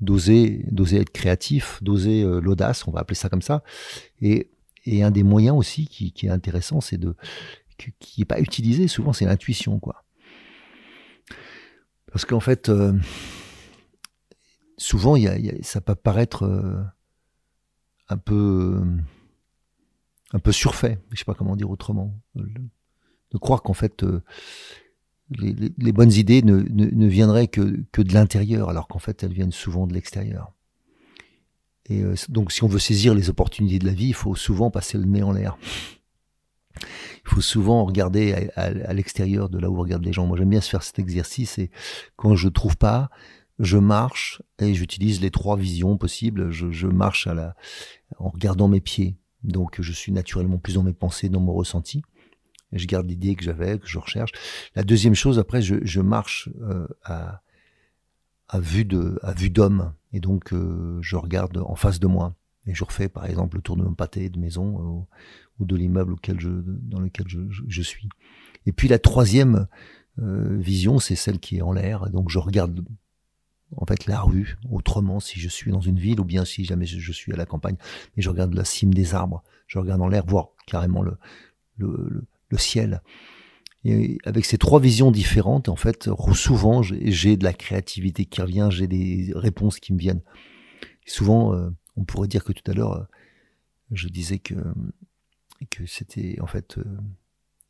d'oser 0.01 0.65
d'oser 0.71 1.01
être 1.01 1.09
créatif 1.09 1.83
d'oser 1.83 2.23
euh, 2.23 2.39
l'audace 2.39 2.87
on 2.87 2.91
va 2.91 3.01
appeler 3.01 3.17
ça 3.17 3.27
comme 3.27 3.41
ça 3.41 3.63
et 4.21 4.49
et 4.85 5.03
un 5.03 5.11
des 5.11 5.23
moyens 5.23 5.55
aussi 5.55 5.87
qui, 5.87 6.11
qui 6.11 6.27
est 6.27 6.29
intéressant, 6.29 6.81
c'est 6.81 6.97
de 6.97 7.15
qui 7.99 8.21
n'est 8.21 8.25
pas 8.25 8.39
utilisé 8.39 8.87
souvent, 8.87 9.13
c'est 9.13 9.25
l'intuition, 9.25 9.79
quoi. 9.79 10.03
Parce 12.11 12.25
qu'en 12.25 12.39
fait, 12.39 12.69
euh, 12.69 12.93
souvent, 14.77 15.15
y 15.15 15.29
ça 15.63 15.81
peut 15.81 15.95
paraître 15.95 16.43
euh, 16.43 16.81
un 18.09 18.17
peu 18.17 18.81
un 20.31 20.39
peu 20.39 20.51
surfait, 20.51 20.99
je 21.11 21.17
sais 21.17 21.25
pas 21.25 21.33
comment 21.33 21.55
dire 21.55 21.71
autrement, 21.71 22.13
de 22.35 23.37
croire 23.39 23.63
qu'en 23.63 23.73
fait 23.73 24.05
les, 25.31 25.91
bonnes 25.91 26.11
idées 26.11 26.43
ne, 26.43 27.07
viendraient 27.07 27.47
que, 27.47 27.83
que 27.91 28.03
de 28.03 28.13
l'intérieur, 28.13 28.69
alors 28.69 28.87
qu'en 28.87 28.99
fait 28.99 29.23
elles 29.23 29.33
viennent 29.33 29.51
souvent 29.51 29.87
de 29.87 29.93
l'extérieur. 29.95 30.53
Et 31.89 32.03
donc 32.29 32.51
si 32.51 32.63
on 32.63 32.67
veut 32.67 32.77
saisir 32.77 33.15
les 33.15 33.31
opportunités 33.31 33.79
de 33.79 33.87
la 33.87 33.93
vie, 33.93 34.09
il 34.09 34.13
faut 34.13 34.35
souvent 34.35 34.69
passer 34.69 34.99
le 34.99 35.05
nez 35.05 35.23
en 35.23 35.31
l'air. 35.31 35.57
Il 37.25 37.29
faut 37.29 37.41
souvent 37.41 37.85
regarder 37.85 38.49
à, 38.55 38.93
l'extérieur 38.93 39.49
de 39.49 39.59
là 39.59 39.69
où 39.69 39.75
regardent 39.75 40.05
les 40.05 40.13
gens. 40.13 40.25
Moi 40.25 40.37
j'aime 40.37 40.49
bien 40.49 40.61
se 40.61 40.69
faire 40.69 40.83
cet 40.83 40.99
exercice 40.99 41.57
et 41.57 41.69
quand 42.15 42.35
je 42.35 42.49
trouve 42.49 42.77
pas, 42.77 43.09
je 43.59 43.77
marche 43.77 44.41
et 44.59 44.73
j'utilise 44.73 45.21
les 45.21 45.31
trois 45.31 45.57
visions 45.57 45.97
possibles. 45.97 46.51
Je, 46.51 46.87
marche 46.87 47.27
à 47.27 47.33
la, 47.33 47.55
en 48.17 48.29
regardant 48.29 48.67
mes 48.67 48.81
pieds. 48.81 49.17
Donc 49.43 49.81
je 49.81 49.91
suis 49.91 50.11
naturellement 50.11 50.57
plus 50.57 50.75
dans 50.75 50.83
mes 50.83 50.93
pensées, 50.93 51.29
dans 51.29 51.39
mon 51.39 51.53
ressenti. 51.53 52.01
je 52.71 52.85
garde 52.85 53.07
l'idée 53.07 53.35
que 53.35 53.43
j'avais, 53.43 53.77
que 53.77 53.87
je 53.87 53.99
recherche. 53.99 54.31
La 54.75 54.83
deuxième 54.83 55.15
chose, 55.15 55.39
après, 55.39 55.61
je, 55.61 56.01
marche 56.01 56.49
euh, 56.61 56.87
à, 57.03 57.41
vue 58.59 58.85
de, 58.85 59.19
à 59.23 59.33
vue 59.33 59.49
d'homme, 59.49 59.93
et 60.13 60.19
donc 60.19 60.53
euh, 60.53 60.97
je 61.01 61.15
regarde 61.15 61.57
en 61.57 61.75
face 61.75 61.99
de 61.99 62.07
moi. 62.07 62.35
Et 62.65 62.73
je 62.73 62.83
refais, 62.83 63.09
par 63.09 63.25
exemple, 63.25 63.57
le 63.57 63.61
tour 63.61 63.77
de 63.77 63.83
mon 63.83 63.93
pâté 63.93 64.29
de 64.29 64.39
maison 64.39 64.79
euh, 64.79 65.05
ou 65.59 65.65
de 65.65 65.75
l'immeuble 65.75 66.13
auquel 66.13 66.39
je, 66.39 66.49
dans 66.49 66.99
lequel 66.99 67.27
je, 67.27 67.39
je, 67.49 67.81
suis. 67.81 68.09
Et 68.65 68.71
puis 68.71 68.87
la 68.87 68.99
troisième 68.99 69.67
vision, 70.17 70.99
c'est 70.99 71.15
celle 71.15 71.39
qui 71.39 71.57
est 71.57 71.61
en 71.61 71.71
l'air. 71.71 72.09
Donc 72.09 72.29
je 72.29 72.39
regarde 72.39 72.83
en 73.75 73.85
fait 73.85 74.05
la 74.07 74.21
rue 74.21 74.57
autrement 74.69 75.19
si 75.19 75.39
je 75.39 75.49
suis 75.49 75.71
dans 75.71 75.81
une 75.81 75.99
ville 75.99 76.19
ou 76.19 76.25
bien 76.25 76.45
si 76.45 76.65
jamais 76.65 76.85
je, 76.85 77.11
suis 77.11 77.33
à 77.33 77.35
la 77.35 77.45
campagne 77.45 77.75
et 78.17 78.21
je 78.21 78.29
regarde 78.29 78.53
la 78.53 78.65
cime 78.65 78.93
des 78.93 79.13
arbres 79.13 79.43
je 79.67 79.79
regarde 79.79 80.01
en 80.01 80.07
l'air 80.07 80.25
voir 80.25 80.49
carrément 80.65 81.01
le, 81.01 81.17
le, 81.77 82.27
le, 82.49 82.57
ciel 82.57 83.01
et 83.85 84.17
avec 84.25 84.45
ces 84.45 84.57
trois 84.57 84.79
visions 84.79 85.11
différentes 85.11 85.69
en 85.69 85.75
fait 85.75 86.09
souvent 86.33 86.81
j'ai 86.81 87.37
de 87.37 87.43
la 87.43 87.53
créativité 87.53 88.25
qui 88.25 88.41
revient 88.41 88.69
j'ai 88.71 88.87
des 88.87 89.31
réponses 89.35 89.79
qui 89.79 89.93
me 89.93 89.99
viennent 89.99 90.21
souvent 91.05 91.53
euh, 91.53 91.69
on 91.99 92.05
pourrait 92.05 92.27
dire 92.27 92.43
que 92.43 92.53
tout 92.53 92.69
à 92.71 92.73
l'heure 92.73 93.07
je 93.91 94.07
disais 94.07 94.39
que 94.39 94.55
c'était 95.85 96.37
en 96.41 96.47
fait 96.47 96.77
euh, 96.77 96.83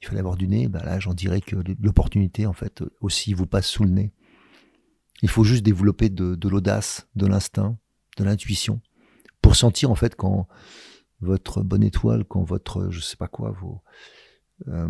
il 0.02 0.08
fallait 0.08 0.20
avoir 0.20 0.38
du 0.38 0.48
nez. 0.48 0.68
Ben 0.68 0.82
là 0.84 1.00
j'en 1.00 1.14
dirais 1.14 1.42
que 1.42 1.56
l'opportunité 1.82 2.46
en 2.46 2.54
fait 2.54 2.84
aussi 3.02 3.34
vous 3.34 3.48
passe 3.48 3.68
sous 3.68 3.84
le 3.84 3.90
nez. 3.90 4.12
Il 5.22 5.30
faut 5.30 5.44
juste 5.44 5.64
développer 5.64 6.10
de, 6.10 6.48
l'audace, 6.48 7.10
de 7.16 7.26
l'instinct, 7.26 7.78
de 8.16 8.24
l'intuition, 8.24 8.80
pour 9.42 9.58
sentir 9.58 9.92
en 9.92 9.96
fait 9.96 10.16
quand 10.16 10.48
votre 11.20 11.62
bonne 11.62 11.84
étoile, 11.84 12.24
quand 12.24 12.44
votre, 12.44 12.90
je 12.90 13.02
sais 13.02 13.18
pas 13.18 13.28
quoi, 13.28 13.54
euh, 14.70 14.88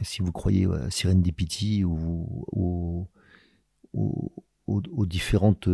si 0.00 0.22
vous 0.22 0.32
croyez 0.32 0.64
à 0.64 0.88
Serendipity 0.88 1.84
ou, 1.84 2.46
ou, 2.52 3.06
aux 3.92 5.06
différentes 5.06 5.68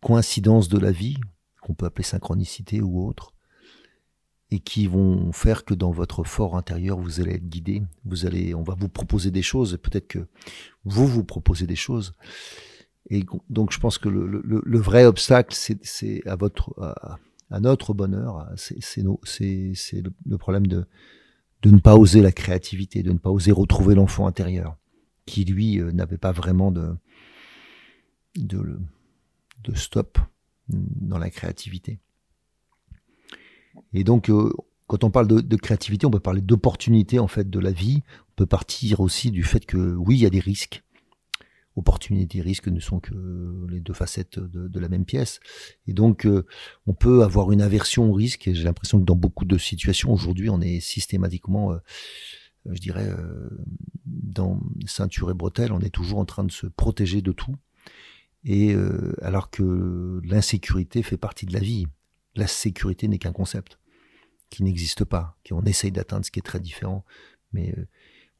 coïncidences 0.00 0.70
de 0.70 0.78
la 0.78 0.90
vie, 0.90 1.18
qu'on 1.64 1.74
peut 1.74 1.86
appeler 1.86 2.04
synchronicité 2.04 2.82
ou 2.82 3.06
autre, 3.06 3.32
et 4.50 4.60
qui 4.60 4.86
vont 4.86 5.32
faire 5.32 5.64
que 5.64 5.74
dans 5.74 5.90
votre 5.90 6.22
fort 6.22 6.56
intérieur, 6.56 6.98
vous 6.98 7.20
allez 7.20 7.32
être 7.32 7.48
guidé, 7.48 7.82
vous 8.04 8.26
allez, 8.26 8.54
on 8.54 8.62
va 8.62 8.74
vous 8.78 8.90
proposer 8.90 9.30
des 9.30 9.42
choses, 9.42 9.78
peut-être 9.82 10.06
que 10.06 10.26
vous 10.84 11.06
vous 11.06 11.24
proposez 11.24 11.66
des 11.66 11.76
choses, 11.76 12.14
et 13.10 13.24
donc 13.50 13.72
je 13.72 13.80
pense 13.80 13.98
que 13.98 14.08
le, 14.08 14.78
vrai 14.78 15.04
obstacle, 15.06 15.54
c'est 15.82 16.26
à 16.26 16.36
votre 16.36 16.74
à, 17.50 17.60
notre 17.60 17.94
bonheur, 17.94 18.46
c'est 18.56 19.02
le, 19.02 20.38
problème 20.38 20.66
de 20.66 20.86
de 21.62 21.70
ne 21.70 21.78
pas 21.78 21.96
oser 21.96 22.20
la 22.20 22.32
créativité, 22.32 23.02
de 23.02 23.12
ne 23.12 23.18
pas 23.18 23.30
oser 23.30 23.50
retrouver 23.50 23.94
l'enfant 23.94 24.26
intérieur, 24.26 24.76
qui 25.24 25.46
lui 25.46 25.80
euh, 25.80 25.92
n'avait 25.92 26.18
pas 26.18 26.32
vraiment 26.32 26.70
de 26.70 26.94
de 28.36 29.74
stop 29.74 30.18
dans 30.68 31.18
la 31.18 31.30
créativité. 31.30 31.98
Et 33.92 34.04
donc 34.04 34.30
euh, 34.30 34.52
quand 34.86 35.04
on 35.04 35.10
parle 35.10 35.26
de, 35.26 35.56
créativité, 35.56 36.06
on 36.06 36.10
peut 36.10 36.20
parler 36.20 36.42
d'opportunité 36.42 37.18
en 37.18 37.26
fait 37.26 37.48
de 37.48 37.58
la 37.58 37.72
vie. 37.72 38.02
On 38.30 38.32
peut 38.36 38.46
partir 38.46 39.00
aussi 39.00 39.30
du 39.30 39.42
fait 39.42 39.64
que 39.64 39.94
oui, 39.94 40.16
il 40.16 40.22
y 40.22 40.26
a 40.26 40.30
des 40.30 40.40
risques 40.40 40.82
opportunités 41.76 42.38
et 42.38 42.42
risques 42.42 42.68
ne 42.68 42.78
sont 42.78 43.00
que 43.00 43.66
les 43.68 43.80
deux 43.80 43.94
facettes 43.94 44.38
de, 44.38 44.78
la 44.78 44.88
même 44.88 45.04
pièce. 45.04 45.40
Et 45.88 45.92
donc, 45.92 46.24
euh, 46.24 46.46
on 46.86 46.94
peut 46.94 47.24
avoir 47.24 47.50
une 47.50 47.60
aversion 47.60 48.08
au 48.10 48.12
risque. 48.12 48.46
Et 48.46 48.54
j'ai 48.54 48.62
l'impression 48.62 49.00
que 49.00 49.04
dans 49.04 49.16
beaucoup 49.16 49.44
de 49.44 49.58
situations 49.58 50.12
aujourd'hui, 50.12 50.50
on 50.50 50.60
est 50.60 50.78
systématiquement, 50.78 51.72
euh, 51.72 51.78
je 52.70 52.78
dirais, 52.78 53.12
dans 54.06 54.60
ceinture 54.86 55.32
et 55.32 55.34
bretelles, 55.34 55.72
on 55.72 55.80
est 55.80 55.90
toujours 55.90 56.20
en 56.20 56.24
train 56.24 56.44
de 56.44 56.52
se 56.52 56.68
protéger 56.68 57.22
de 57.22 57.32
tout. 57.32 57.56
Et 58.44 58.76
alors 59.22 59.50
que 59.50 60.20
l'insécurité 60.22 61.02
fait 61.02 61.16
partie 61.16 61.46
de 61.46 61.52
la 61.54 61.60
vie. 61.60 61.86
La 62.34 62.46
sécurité 62.46 63.08
n'est 63.08 63.18
qu'un 63.18 63.32
concept 63.32 63.78
qui 64.50 64.62
n'existe 64.62 65.04
pas, 65.04 65.38
qu'on 65.48 65.62
essaye 65.62 65.92
d'atteindre, 65.92 66.26
ce 66.26 66.30
qui 66.30 66.40
est 66.40 66.42
très 66.42 66.60
différent. 66.60 67.04
Mais 67.54 67.74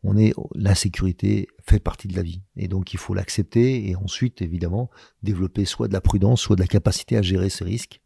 on 0.05 0.17
est 0.17 0.35
l'insécurité 0.55 1.49
fait 1.67 1.81
partie 1.81 2.09
de 2.09 2.15
la 2.15 2.23
vie 2.23 2.43
et 2.57 2.69
donc 2.69 2.93
il 2.93 2.99
faut 2.99 3.15
l'accepter 3.15 3.89
et 3.89 3.97
ensuite 3.97 4.43
évidemment 4.43 4.91
développer 5.23 5.65
soit 5.65 5.89
de 5.89 5.95
la 5.95 6.03
prudence 6.03 6.43
soit 6.43 6.57
de 6.57 6.61
la 6.61 6.67
capacité 6.67 7.17
à 7.17 7.23
gérer 7.23 7.49
ces 7.49 7.65
risques 7.65 8.01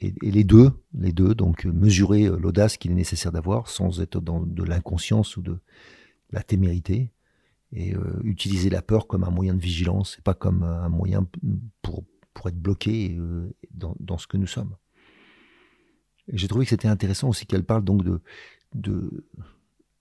et, 0.00 0.12
les 0.20 0.44
deux 0.44 0.70
les 0.94 1.12
deux 1.12 1.34
donc 1.34 1.64
mesurer 1.64 2.26
euh, 2.26 2.36
l'audace 2.36 2.76
qu'il 2.76 2.92
est 2.92 2.94
nécessaire 2.94 3.32
d'avoir 3.32 3.68
sans 3.68 4.00
être 4.00 4.20
dans 4.20 4.40
de 4.40 4.62
l'inconscience 4.62 5.36
ou 5.36 5.42
de 5.42 5.58
la 6.30 6.42
témérité 6.42 7.10
et 7.72 7.94
euh, 7.94 8.20
utiliser 8.24 8.70
la 8.70 8.82
peur 8.82 9.06
comme 9.06 9.24
un 9.24 9.30
moyen 9.30 9.54
de 9.54 9.60
vigilance 9.60 10.16
et 10.18 10.22
pas 10.22 10.34
comme 10.34 10.62
un 10.62 10.88
moyen 10.88 11.26
pour 11.82 12.04
pour 12.34 12.48
être 12.48 12.60
bloqué 12.60 13.16
euh, 13.18 13.54
dans, 13.72 13.94
dans 14.00 14.18
ce 14.18 14.26
que 14.26 14.36
nous 14.36 14.46
sommes 14.46 14.76
j'ai 16.28 16.48
trouvé 16.48 16.64
que 16.64 16.70
c'était 16.70 16.88
intéressant 16.88 17.28
aussi 17.28 17.46
qu'elle 17.46 17.64
parle 17.64 17.84
donc 17.84 18.04
de 18.04 18.20
de 18.74 19.26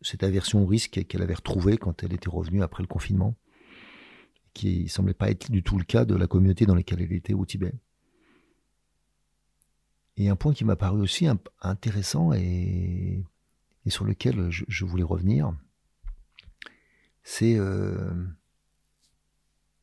cette 0.01 0.23
aversion 0.23 0.63
au 0.63 0.65
risque 0.65 1.05
qu'elle 1.07 1.21
avait 1.21 1.35
retrouvée 1.35 1.77
quand 1.77 2.03
elle 2.03 2.13
était 2.13 2.29
revenue 2.29 2.63
après 2.63 2.83
le 2.83 2.87
confinement, 2.87 3.35
qui 4.53 4.89
semblait 4.89 5.13
pas 5.13 5.29
être 5.29 5.51
du 5.51 5.63
tout 5.63 5.77
le 5.77 5.83
cas 5.83 6.05
de 6.05 6.15
la 6.15 6.27
communauté 6.27 6.65
dans 6.65 6.75
laquelle 6.75 7.01
elle 7.01 7.13
était 7.13 7.33
au 7.33 7.45
Tibet. 7.45 7.73
Et 10.17 10.29
un 10.29 10.35
point 10.35 10.53
qui 10.53 10.65
m'a 10.65 10.75
paru 10.75 11.01
aussi 11.01 11.27
intéressant 11.61 12.33
et, 12.33 13.23
sur 13.87 14.05
lequel 14.05 14.49
je, 14.49 14.85
voulais 14.85 15.03
revenir, 15.03 15.53
c'est 17.23 17.57
euh, 17.57 18.11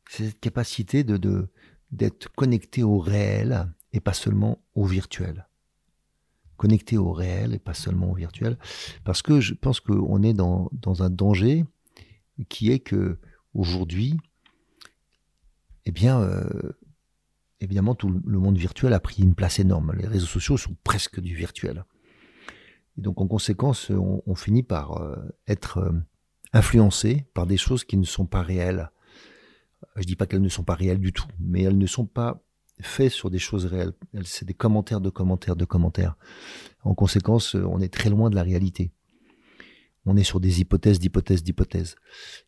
cette 0.09 0.41
capacité 0.41 1.05
de 1.05 1.49
d'être 1.91 2.31
connecté 2.35 2.83
au 2.83 2.99
réel 2.99 3.73
et 3.93 4.01
pas 4.01 4.13
seulement 4.13 4.63
au 4.75 4.85
virtuel 4.85 5.49
connecté 6.59 6.99
au 6.99 7.13
réel 7.13 7.55
et 7.55 7.59
pas 7.59 7.73
seulement 7.73 8.11
au 8.11 8.15
virtuel, 8.15 8.59
parce 9.05 9.23
que 9.23 9.41
je 9.41 9.55
pense 9.55 9.81
qu'on 9.81 10.23
est 10.23 10.35
dans, 10.35 10.69
dans, 10.73 11.03
un 11.03 11.09
danger 11.09 11.65
qui 12.51 12.71
est 12.71 12.81
que 12.81 13.19
aujourd'hui, 13.55 14.19
eh 15.87 15.93
bien, 15.93 16.21
euh, 16.21 16.77
évidemment, 17.61 17.95
tout 17.95 18.09
le 18.09 18.39
monde 18.39 18.59
virtuel 18.59 18.93
a 18.93 19.01
pris 19.01 19.23
une 19.23 19.35
place 19.35 19.59
énorme. 19.59 19.93
Les 19.97 20.07
réseaux 20.07 20.27
sociaux 20.27 20.59
sont 20.59 20.77
presque 20.85 21.21
du 21.21 21.35
virtuel. 21.35 21.85
Et 22.99 23.03
donc, 23.03 23.21
en 23.21 23.29
conséquence, 23.29 23.91
on, 23.91 24.35
finit 24.35 24.65
par 24.65 25.01
euh, 25.01 25.17
être 25.47 25.93
euh, 26.55 26.59
influencé 26.59 27.27
par 27.35 27.47
des 27.47 27.57
choses 27.57 27.85
qui 27.85 27.97
ne 27.97 28.05
sont 28.05 28.27
pas 28.27 28.43
réelles. 28.43 28.91
Je 29.97 30.05
dis 30.05 30.17
pas 30.17 30.27
qu'elles 30.27 30.43
ne 30.43 30.49
sont 30.49 30.65
pas 30.65 30.75
réelles 30.75 31.01
du 31.01 31.13
tout, 31.13 31.29
mais 31.41 31.63
elles 31.63 31.79
ne 31.79 31.87
sont 31.87 32.07
pas 32.07 32.43
fait 32.81 33.09
sur 33.09 33.31
des 33.31 33.39
choses 33.39 33.67
réelles. 33.67 33.93
C'est 34.25 34.45
des 34.45 34.55
commentaires 34.55 35.01
de 35.01 35.11
commentaires 35.11 35.57
de 35.57 35.65
commentaires. 35.65 36.17
En 36.83 36.95
conséquence, 36.95 37.55
on 37.55 37.81
est 37.81 37.93
très 37.93 38.11
loin 38.11 38.31
de 38.31 38.37
la 38.37 38.43
réalité. 38.43 38.93
On 40.07 40.17
est 40.17 40.25
sur 40.25 40.41
des 40.41 40.61
hypothèses, 40.61 40.99
d'hypothèses, 40.99 41.43
d'hypothèses. 41.43 41.97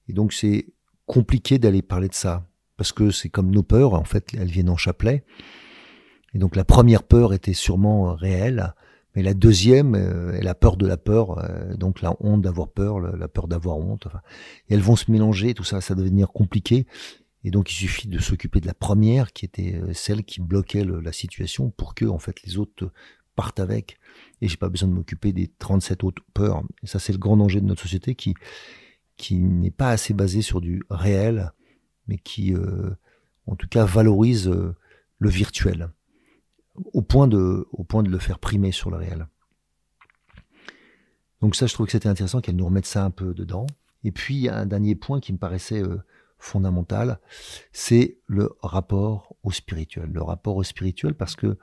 Et 0.08 0.12
donc 0.12 0.32
c'est 0.32 0.72
compliqué 1.06 1.58
d'aller 1.58 1.82
parler 1.82 2.08
de 2.08 2.14
ça. 2.14 2.46
Parce 2.76 2.92
que 2.92 3.10
c'est 3.10 3.28
comme 3.28 3.50
nos 3.50 3.62
peurs, 3.62 3.92
en 3.92 4.04
fait, 4.04 4.32
elles 4.32 4.50
viennent 4.50 4.70
en 4.70 4.76
chapelet. 4.76 5.24
Et 6.32 6.38
donc 6.38 6.56
la 6.56 6.64
première 6.64 7.02
peur 7.02 7.34
était 7.34 7.52
sûrement 7.52 8.14
réelle, 8.14 8.74
mais 9.14 9.22
la 9.22 9.34
deuxième 9.34 9.94
euh, 9.94 10.32
est 10.32 10.42
la 10.42 10.54
peur 10.54 10.76
de 10.76 10.86
la 10.86 10.96
peur, 10.96 11.42
donc 11.76 12.00
la 12.00 12.14
honte 12.20 12.42
d'avoir 12.42 12.68
peur, 12.68 13.00
la 13.00 13.28
peur 13.28 13.48
d'avoir 13.48 13.78
honte. 13.78 14.08
et 14.68 14.74
elles 14.74 14.80
vont 14.80 14.96
se 14.96 15.10
mélanger, 15.10 15.54
tout 15.54 15.64
ça, 15.64 15.80
ça 15.80 15.94
va 15.94 16.02
devenir 16.02 16.28
compliqué. 16.32 16.86
Et 17.44 17.50
donc 17.50 17.72
il 17.72 17.74
suffit 17.74 18.08
de 18.08 18.18
s'occuper 18.18 18.60
de 18.60 18.66
la 18.66 18.74
première, 18.74 19.32
qui 19.32 19.44
était 19.44 19.74
euh, 19.74 19.92
celle 19.94 20.24
qui 20.24 20.40
bloquait 20.40 20.84
la 20.84 21.12
situation, 21.12 21.70
pour 21.70 21.94
que 21.94 22.04
en 22.04 22.18
fait 22.18 22.42
les 22.42 22.58
autres 22.58 22.92
partent 23.34 23.60
avec. 23.60 23.98
Et 24.40 24.48
j'ai 24.48 24.56
pas 24.56 24.68
besoin 24.68 24.88
de 24.88 24.94
m'occuper 24.94 25.32
des 25.32 25.48
37 25.58 26.04
autres 26.04 26.22
peurs. 26.34 26.62
Ça 26.84 26.98
c'est 26.98 27.12
le 27.12 27.18
grand 27.18 27.36
danger 27.36 27.60
de 27.60 27.66
notre 27.66 27.82
société 27.82 28.14
qui 28.14 28.34
qui 29.16 29.36
n'est 29.36 29.70
pas 29.70 29.90
assez 29.90 30.14
basé 30.14 30.40
sur 30.40 30.60
du 30.60 30.82
réel, 30.90 31.52
mais 32.08 32.18
qui 32.18 32.54
euh, 32.54 32.90
en 33.46 33.56
tout 33.56 33.68
cas 33.68 33.84
valorise 33.84 34.48
euh, 34.48 34.74
le 35.18 35.30
virtuel. 35.30 35.90
Au 36.76 37.02
point 37.02 37.28
de, 37.28 37.66
au 37.72 37.84
point 37.84 38.02
de 38.02 38.10
le 38.10 38.18
faire 38.18 38.38
primer 38.38 38.72
sur 38.72 38.90
le 38.90 38.96
réel. 38.96 39.26
Donc 41.40 41.56
ça, 41.56 41.66
je 41.66 41.74
trouve 41.74 41.86
que 41.86 41.92
c'était 41.92 42.08
intéressant 42.08 42.40
qu'elle 42.40 42.56
nous 42.56 42.66
remette 42.66 42.86
ça 42.86 43.04
un 43.04 43.10
peu 43.10 43.34
dedans. 43.34 43.66
Et 44.04 44.12
puis, 44.12 44.48
un 44.48 44.66
dernier 44.66 44.94
point 44.94 45.20
qui 45.20 45.32
me 45.32 45.38
paraissait 45.38 45.82
euh, 45.82 45.98
fondamental, 46.38 47.20
c'est 47.72 48.18
le 48.26 48.50
rapport 48.62 49.36
au 49.42 49.50
spirituel. 49.50 50.10
Le 50.12 50.22
rapport 50.22 50.56
au 50.56 50.62
spirituel, 50.62 51.14
parce 51.14 51.36
que 51.36 51.58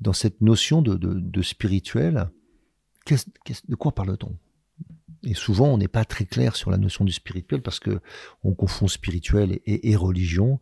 dans 0.00 0.12
cette 0.12 0.40
notion 0.40 0.82
de, 0.82 0.94
de, 0.96 1.42
spirituel, 1.42 2.30
de 3.06 3.74
quoi 3.74 3.92
parle-t-on? 3.92 4.36
Et 5.24 5.34
souvent, 5.34 5.66
on 5.66 5.78
n'est 5.78 5.88
pas 5.88 6.04
très 6.04 6.24
clair 6.24 6.56
sur 6.56 6.70
la 6.70 6.78
notion 6.78 7.04
du 7.04 7.12
spirituel 7.12 7.60
parce 7.60 7.78
que 7.78 8.00
on 8.42 8.54
confond 8.54 8.88
spirituel 8.88 9.60
et, 9.66 9.96
religion, 9.96 10.60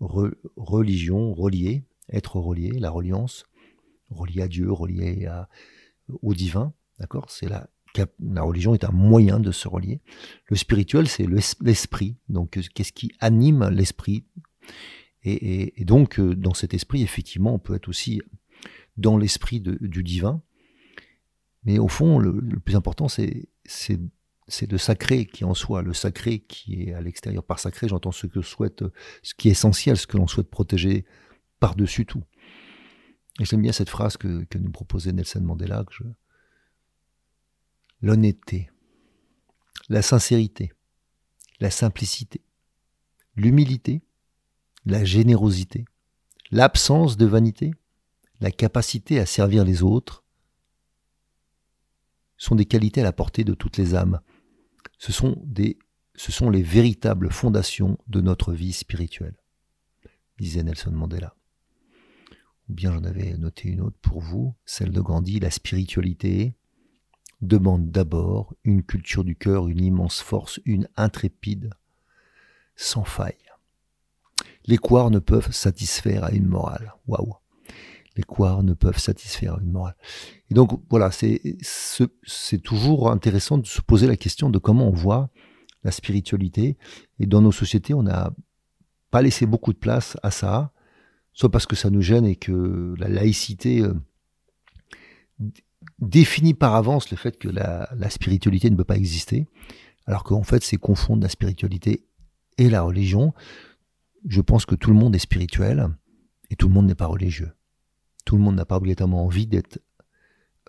religion, 0.00 1.32
relié, 1.32 1.84
être 2.12 2.36
relié, 2.36 2.70
la 2.72 2.90
reliance, 2.90 3.44
relié 4.10 4.42
à 4.42 4.48
Dieu, 4.48 4.70
relié 4.70 5.28
au 6.22 6.34
divin. 6.34 6.72
D'accord? 6.98 7.26
C'est 7.28 7.48
la, 7.48 7.68
la 8.20 8.42
religion 8.42 8.74
est 8.74 8.84
un 8.84 8.92
moyen 8.92 9.40
de 9.40 9.52
se 9.52 9.68
relier. 9.68 10.00
Le 10.46 10.56
spirituel, 10.56 11.08
c'est 11.08 11.26
l'esprit. 11.60 12.16
Donc, 12.28 12.58
qu'est-ce 12.74 12.92
qui 12.92 13.12
anime 13.20 13.68
l'esprit? 13.70 14.24
Et, 15.24 15.84
donc, 15.84 16.18
euh, 16.18 16.34
dans 16.34 16.54
cet 16.54 16.74
esprit, 16.74 17.02
effectivement, 17.02 17.54
on 17.54 17.58
peut 17.58 17.74
être 17.74 17.88
aussi 17.88 18.20
dans 18.96 19.16
l'esprit 19.16 19.60
du 19.60 20.02
divin. 20.02 20.42
Mais 21.64 21.78
au 21.78 21.88
fond, 21.88 22.18
le, 22.18 22.60
plus 22.60 22.76
important, 22.76 23.08
c'est 23.08 23.48
c'est 24.46 24.70
le 24.70 24.76
sacré 24.76 25.24
qui 25.24 25.42
en 25.44 25.54
soi, 25.54 25.80
le 25.80 25.94
sacré 25.94 26.40
qui 26.40 26.82
est 26.82 26.92
à 26.92 27.00
l'extérieur. 27.00 27.42
Par 27.42 27.58
sacré, 27.58 27.88
j'entends 27.88 28.12
ce 28.12 28.26
que 28.26 28.42
souhaite, 28.42 28.84
ce 29.22 29.32
qui 29.32 29.48
est 29.48 29.52
essentiel, 29.52 29.96
ce 29.96 30.06
que 30.06 30.18
l'on 30.18 30.26
souhaite 30.26 30.50
protéger 30.50 31.06
par-dessus 31.64 32.04
tout. 32.04 32.22
Et 33.40 33.46
j'aime 33.46 33.62
bien 33.62 33.72
cette 33.72 33.88
phrase 33.88 34.18
que, 34.18 34.46
nous 34.58 34.70
proposait 34.70 35.12
Nelson 35.12 35.40
Mandela, 35.40 35.82
l'honnêteté, 38.02 38.70
la 39.88 40.02
sincérité, 40.02 40.74
la 41.60 41.70
simplicité, 41.70 42.42
l'humilité, 43.34 44.02
la 44.84 45.06
générosité, 45.06 45.86
l'absence 46.50 47.16
de 47.16 47.24
vanité, 47.24 47.72
la 48.40 48.50
capacité 48.50 49.18
à 49.18 49.24
servir 49.24 49.64
les 49.64 49.82
autres, 49.82 50.22
sont 52.36 52.56
des 52.56 52.66
qualités 52.66 53.00
à 53.00 53.04
la 53.04 53.14
portée 53.14 53.44
de 53.44 53.54
toutes 53.54 53.78
les 53.78 53.94
âmes. 53.94 54.20
Ce 54.98 55.12
sont, 55.12 55.42
des, 55.46 55.78
ce 56.14 56.30
sont 56.30 56.50
les 56.50 56.62
véritables 56.62 57.30
fondations 57.30 57.96
de 58.06 58.20
notre 58.20 58.52
vie 58.52 58.74
spirituelle, 58.74 59.38
disait 60.38 60.62
Nelson 60.62 60.92
Mandela. 60.92 61.34
Ou 62.68 62.74
bien 62.74 62.92
j'en 62.92 63.04
avais 63.04 63.36
noté 63.36 63.68
une 63.68 63.80
autre 63.80 63.98
pour 64.00 64.20
vous, 64.20 64.54
celle 64.64 64.90
de 64.90 65.00
Gandhi, 65.00 65.40
la 65.40 65.50
spiritualité, 65.50 66.54
demande 67.42 67.90
d'abord 67.90 68.54
une 68.64 68.82
culture 68.82 69.24
du 69.24 69.36
cœur, 69.36 69.68
une 69.68 69.84
immense 69.84 70.20
force, 70.20 70.60
une 70.64 70.88
intrépide, 70.96 71.70
sans 72.76 73.04
faille. 73.04 73.34
Les 74.66 74.78
couards 74.78 75.10
ne 75.10 75.18
peuvent 75.18 75.52
satisfaire 75.52 76.24
à 76.24 76.32
une 76.32 76.46
morale. 76.46 76.94
Waouh! 77.06 77.34
Les 78.16 78.22
couards 78.22 78.62
ne 78.62 78.74
peuvent 78.74 78.98
satisfaire 78.98 79.56
à 79.56 79.60
une 79.60 79.72
morale. 79.72 79.96
Et 80.50 80.54
donc 80.54 80.80
voilà, 80.88 81.10
c'est 81.10 81.40
c'est 81.62 82.62
toujours 82.62 83.10
intéressant 83.10 83.58
de 83.58 83.66
se 83.66 83.82
poser 83.82 84.06
la 84.06 84.16
question 84.16 84.50
de 84.50 84.58
comment 84.58 84.88
on 84.88 84.92
voit 84.92 85.30
la 85.82 85.90
spiritualité. 85.90 86.78
Et 87.18 87.26
dans 87.26 87.42
nos 87.42 87.52
sociétés, 87.52 87.92
on 87.92 88.04
n'a 88.04 88.32
pas 89.10 89.20
laissé 89.20 89.46
beaucoup 89.46 89.72
de 89.72 89.78
place 89.78 90.16
à 90.22 90.30
ça, 90.30 90.72
soit 91.34 91.50
parce 91.50 91.66
que 91.66 91.76
ça 91.76 91.90
nous 91.90 92.00
gêne 92.00 92.24
et 92.24 92.36
que 92.36 92.94
la 92.96 93.08
laïcité 93.08 93.82
euh, 93.82 93.92
définit 95.98 96.54
par 96.54 96.74
avance 96.74 97.10
le 97.10 97.16
fait 97.16 97.38
que 97.38 97.48
la, 97.48 97.88
spiritualité 98.08 98.70
ne 98.70 98.76
peut 98.76 98.84
pas 98.84 98.96
exister, 98.96 99.46
alors 100.06 100.24
qu'en 100.24 100.42
fait 100.42 100.62
c'est 100.64 100.76
confondre 100.76 101.22
la 101.22 101.28
spiritualité 101.28 102.06
et 102.58 102.70
la 102.70 102.82
religion. 102.82 103.34
Je 104.26 104.40
pense 104.40 104.64
que 104.64 104.74
tout 104.74 104.90
le 104.90 104.96
monde 104.96 105.14
est 105.14 105.20
spirituel 105.20 105.88
et 106.50 106.56
tout 106.56 106.68
le 106.68 106.74
monde 106.74 106.86
n'est 106.86 106.94
pas 106.94 107.06
religieux. 107.06 107.52
Tout 108.24 108.36
le 108.36 108.42
monde 108.42 108.56
n'a 108.56 108.64
pas 108.64 108.76
obligatoirement 108.76 109.24
envie 109.24 109.46
d'être 109.46 109.80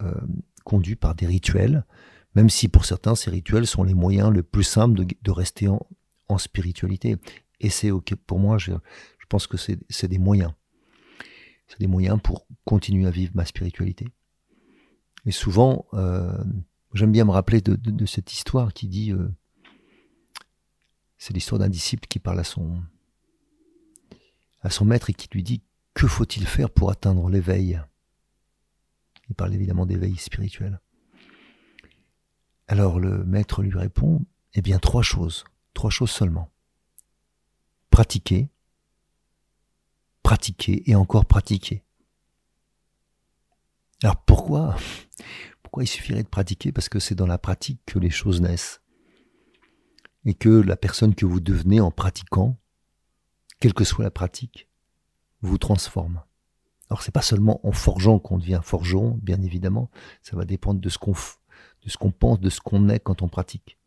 euh, 0.01 0.13
conduit 0.65 0.95
par 0.95 1.15
des 1.15 1.28
rituels, 1.28 1.86
même 2.34 2.49
si 2.49 2.67
pour 2.67 2.86
certains 2.86 3.15
ces 3.15 3.30
rituels 3.30 3.67
sont 3.67 3.84
les 3.84 3.93
moyens 3.93 4.32
le 4.32 4.43
plus 4.43 4.63
simples 4.63 5.06
de, 5.06 5.32
rester 5.32 5.67
en, 5.69 6.38
spiritualité. 6.38 7.15
Et 7.62 7.69
c'est 7.69 7.91
ok 7.91 8.15
pour 8.15 8.39
moi, 8.39 8.58
je 9.25 9.27
pense 9.27 9.47
que 9.47 9.57
c'est 9.57 10.07
des 10.07 10.19
moyens. 10.19 10.53
C'est 11.65 11.79
des 11.79 11.88
moyens 11.88 12.19
pour 12.21 12.45
continuer 12.63 13.07
à 13.07 13.09
vivre 13.09 13.31
ma 13.33 13.43
spiritualité. 13.43 14.07
Et 15.25 15.31
souvent, 15.31 15.88
euh, 15.95 16.38
j'aime 16.93 17.11
bien 17.11 17.25
me 17.25 17.31
rappeler 17.31 17.59
de, 17.59 18.05
cette 18.05 18.31
histoire 18.31 18.71
qui 18.71 18.88
dit, 18.88 19.11
euh, 19.11 19.27
c'est 21.17 21.33
l'histoire 21.33 21.57
d'un 21.57 21.69
disciple 21.69 22.07
qui 22.07 22.19
parle 22.19 22.39
à 22.39 22.43
son, 22.43 22.83
à 24.61 24.69
son 24.69 24.85
maître 24.85 25.09
et 25.09 25.13
qui 25.13 25.27
lui 25.31 25.41
dit, 25.41 25.63
que 25.95 26.05
faut-il 26.05 26.45
faire 26.45 26.69
pour 26.69 26.91
atteindre 26.91 27.27
l'éveil? 27.27 27.81
Il 29.27 29.33
parle 29.33 29.55
évidemment 29.55 29.88
d'éveil 29.88 30.17
spirituel. 30.17 30.79
Alors 32.67 32.99
le 32.99 33.23
maître 33.23 33.63
lui 33.63 33.75
répond, 33.75 34.23
eh 34.53 34.61
bien 34.61 34.77
trois 34.77 35.01
choses, 35.01 35.45
trois 35.73 35.89
choses 35.89 36.11
seulement. 36.11 36.51
Pratiquer, 37.89 38.49
pratiquer 40.25 40.89
et 40.89 40.95
encore 40.95 41.25
pratiquer. 41.25 41.83
Alors 44.01 44.17
pourquoi 44.17 44.75
Pourquoi 45.61 45.83
il 45.83 45.88
suffirait 45.88 46.23
de 46.23 46.27
pratiquer? 46.27 46.71
Parce 46.71 46.89
que 46.89 46.99
c'est 46.99 47.13
dans 47.13 47.27
la 47.27 47.38
pratique 47.38 47.79
que 47.85 47.99
les 47.99 48.09
choses 48.09 48.41
naissent. 48.41 48.81
Et 50.25 50.33
que 50.33 50.49
la 50.49 50.77
personne 50.77 51.13
que 51.13 51.27
vous 51.27 51.39
devenez 51.39 51.79
en 51.79 51.91
pratiquant, 51.91 52.57
quelle 53.59 53.75
que 53.75 53.83
soit 53.83 54.03
la 54.03 54.09
pratique, 54.09 54.67
vous 55.43 55.59
transforme. 55.59 56.23
Alors 56.89 57.03
c'est 57.03 57.11
pas 57.11 57.21
seulement 57.21 57.59
en 57.63 57.71
forgeant 57.71 58.17
qu'on 58.17 58.39
devient 58.39 58.61
forgeron, 58.63 59.19
bien 59.21 59.39
évidemment, 59.43 59.91
ça 60.23 60.35
va 60.35 60.43
dépendre 60.43 60.81
de 60.81 60.89
ce 60.89 60.97
qu'on 60.97 61.13
de 61.13 61.89
ce 61.89 61.97
qu'on 61.97 62.11
pense, 62.11 62.39
de 62.39 62.49
ce 62.49 62.61
qu'on 62.61 62.89
est 62.89 62.99
quand 62.99 63.21
on 63.21 63.27
pratique. 63.27 63.77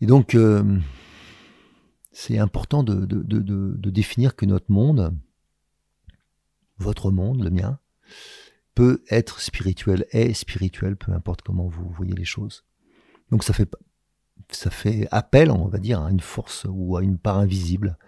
Et 0.00 0.06
donc 0.06 0.34
euh, 0.34 0.80
c'est 2.10 2.38
important 2.38 2.82
de, 2.82 3.04
définir 3.90 4.36
que 4.36 4.46
notre 4.46 4.70
monde, 4.70 5.16
votre 6.78 7.10
monde, 7.10 7.42
le 7.42 7.50
mien, 7.50 7.78
peut 8.74 9.02
être 9.10 9.40
spirituel, 9.40 10.06
est 10.10 10.32
spirituel, 10.34 10.96
peu 10.96 11.12
importe 11.12 11.42
comment 11.42 11.68
vous 11.68 11.88
voyez 11.90 12.14
les 12.14 12.24
choses. 12.24 12.64
Donc 13.30 13.44
ça 13.44 13.52
fait, 13.52 13.70
ça 14.50 14.70
fait 14.70 15.08
appel, 15.10 15.50
on 15.50 15.66
va 15.66 15.78
dire, 15.78 16.00
à 16.00 16.10
une 16.10 16.20
force 16.20 16.66
ou 16.68 16.96
à 16.96 17.02
une 17.02 17.18
part 17.18 17.38
invisible. 17.38 17.98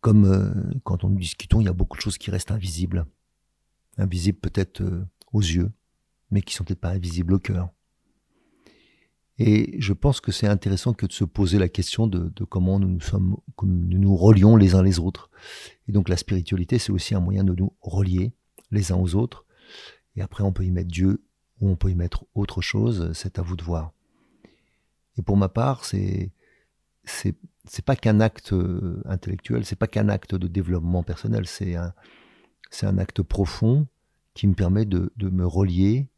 Comme 0.00 0.24
euh, 0.24 0.74
quand 0.84 1.04
on 1.04 1.10
discutons, 1.10 1.60
il 1.60 1.64
y 1.64 1.68
a 1.68 1.72
beaucoup 1.72 1.96
de 1.96 2.02
choses 2.02 2.18
qui 2.18 2.30
restent 2.30 2.52
invisibles. 2.52 3.06
Invisibles 3.98 4.38
peut-être 4.38 4.82
euh, 4.82 5.04
aux 5.32 5.40
yeux, 5.40 5.72
mais 6.30 6.42
qui 6.42 6.54
sont 6.54 6.64
peut-être 6.64 6.80
pas 6.80 6.90
invisibles 6.90 7.34
au 7.34 7.38
cœur. 7.38 7.70
Et 9.38 9.76
je 9.80 9.92
pense 9.92 10.20
que 10.20 10.32
c'est 10.32 10.46
intéressant 10.46 10.94
que 10.94 11.06
de 11.06 11.12
se 11.12 11.24
poser 11.24 11.58
la 11.58 11.68
question 11.68 12.06
de, 12.06 12.32
comment 12.44 12.78
nous 12.78 12.88
nous 12.88 13.00
sommes, 13.00 13.36
nous 13.62 13.98
nous 13.98 14.16
relions 14.16 14.56
les 14.56 14.74
uns 14.74 14.82
les 14.82 14.98
autres. 14.98 15.30
Et 15.88 15.92
donc 15.92 16.08
la 16.08 16.16
spiritualité, 16.16 16.78
c'est 16.78 16.92
aussi 16.92 17.14
un 17.14 17.20
moyen 17.20 17.44
de 17.44 17.54
nous 17.54 17.72
relier 17.82 18.32
les 18.70 18.92
uns 18.92 18.96
aux 18.96 19.14
autres. 19.14 19.44
Et 20.16 20.22
après, 20.22 20.42
on 20.42 20.52
peut 20.52 20.64
y 20.64 20.70
mettre 20.70 20.90
Dieu 20.90 21.22
ou 21.60 21.68
on 21.68 21.76
peut 21.76 21.90
y 21.90 21.94
mettre 21.94 22.24
autre 22.34 22.62
chose. 22.62 23.12
C'est 23.12 23.38
à 23.38 23.42
vous 23.42 23.56
de 23.56 23.62
voir. 23.62 23.92
Et 25.18 25.22
pour 25.22 25.36
ma 25.36 25.48
part, 25.48 25.84
c'est 25.84 26.32
c'est 27.04 27.84
pas 27.84 27.94
qu'un 27.94 28.20
acte 28.20 28.52
euh, 28.52 29.00
intellectuel, 29.04 29.64
c'est 29.64 29.76
pas 29.76 29.86
qu'un 29.86 30.08
acte 30.08 30.34
de 30.34 30.48
développement 30.48 31.02
personnel, 31.04 31.46
c'est 31.46 31.76
un 31.76 31.94
un 32.82 32.98
acte 32.98 33.22
profond 33.22 33.86
qui 34.34 34.46
me 34.46 34.54
permet 34.54 34.84
de, 34.84 35.12
de 35.16 35.30
me 35.30 35.46
relier 35.46 36.08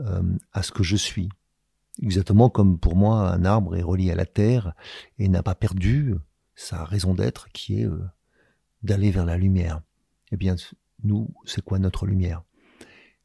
euh, 0.00 0.22
à 0.52 0.62
ce 0.62 0.72
que 0.72 0.82
je 0.82 0.96
suis, 0.96 1.28
Exactement 2.00 2.48
comme 2.48 2.78
pour 2.78 2.96
moi, 2.96 3.30
un 3.32 3.44
arbre 3.44 3.76
est 3.76 3.82
relié 3.82 4.10
à 4.10 4.14
la 4.14 4.26
terre 4.26 4.74
et 5.18 5.28
n'a 5.28 5.42
pas 5.42 5.54
perdu 5.54 6.14
sa 6.54 6.84
raison 6.84 7.14
d'être 7.14 7.48
qui 7.52 7.80
est 7.80 7.86
euh, 7.86 8.02
d'aller 8.82 9.10
vers 9.10 9.26
la 9.26 9.36
lumière. 9.36 9.82
Eh 10.30 10.36
bien, 10.36 10.56
nous, 11.04 11.28
c'est 11.44 11.62
quoi 11.62 11.78
notre 11.78 12.06
lumière? 12.06 12.42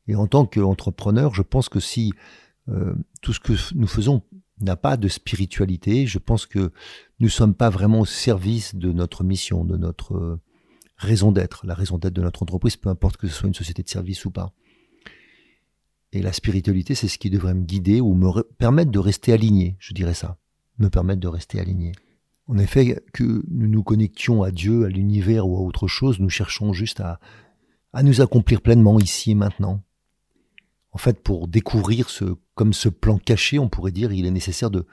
Et 0.08 0.16
en 0.16 0.28
tant 0.28 0.46
qu'entrepreneur, 0.46 1.34
je 1.34 1.42
pense 1.42 1.70
que 1.70 1.80
si 1.80 2.14
euh, 2.70 2.96
tout 3.22 3.34
ce 3.34 3.40
que 3.40 3.54
nous 3.76 3.88
faisons 3.88 4.24
n'a 4.60 4.76
pas 4.76 4.98
de 4.98 5.08
spiritualité, 5.08 6.08
je 6.08 6.18
pense 6.18 6.46
que 6.46 6.72
nous 7.20 7.28
ne 7.28 7.30
sommes 7.30 7.54
pas 7.54 7.70
vraiment 7.70 8.02
au 8.02 8.06
service 8.06 8.76
de 8.76 8.92
notre 8.92 9.24
mission, 9.24 9.64
de 9.64 9.78
notre 9.78 10.16
euh, 10.16 10.42
raison 10.98 11.32
d'être, 11.32 11.66
la 11.66 11.74
raison 11.74 11.98
d'être 11.98 12.14
de 12.14 12.22
notre 12.22 12.44
entreprise, 12.44 12.76
peu 12.76 12.90
importe 12.90 13.18
que 13.18 13.28
ce 13.28 13.34
soit 13.34 13.48
une 13.48 13.54
société 13.54 13.84
de 13.84 13.90
service 13.90 14.26
ou 14.26 14.32
pas. 14.32 14.54
Et 16.14 16.22
la 16.22 16.32
spiritualité, 16.32 16.96
c'est 16.96 17.08
ce 17.08 17.18
qui 17.18 17.30
devrait 17.30 17.54
me 17.54 17.66
guider 17.66 18.00
ou 18.02 18.14
me 18.14 18.44
permettre 18.44 18.92
de 18.92 19.00
rester 19.00 19.34
aligné, 19.34 19.76
je 19.80 19.94
dirais 19.94 20.14
ça. 20.14 20.38
Me 20.80 20.90
permettre 20.90 21.20
de 21.20 21.28
rester 21.28 21.60
aligné. 21.60 21.92
En 22.48 22.58
effet, 22.58 23.04
que 23.14 23.44
nous 23.50 23.68
nous 23.68 23.84
connections 23.84 24.42
à 24.42 24.52
Dieu, 24.52 24.86
à 24.86 24.90
l'univers 24.90 25.48
ou 25.48 25.58
à 25.58 25.62
autre 25.62 25.88
chose, 25.88 26.20
nous 26.20 26.30
cherchons 26.30 26.72
juste 26.72 27.02
à, 27.02 27.20
nous 28.04 28.22
accomplir 28.22 28.62
pleinement 28.62 29.00
ici 29.00 29.32
et 29.32 29.36
maintenant. 29.36 29.84
En 30.92 30.98
fait, 30.98 31.22
pour 31.22 31.48
découvrir 31.48 32.10
ce, 32.10 32.36
comme 32.56 32.74
ce 32.74 32.90
plan 32.90 33.18
caché, 33.18 33.60
on 33.60 33.70
pourrait 33.70 33.92
dire, 33.92 34.14
il 34.14 34.26
est 34.26 34.32
nécessaire 34.32 34.70
de 34.70 34.86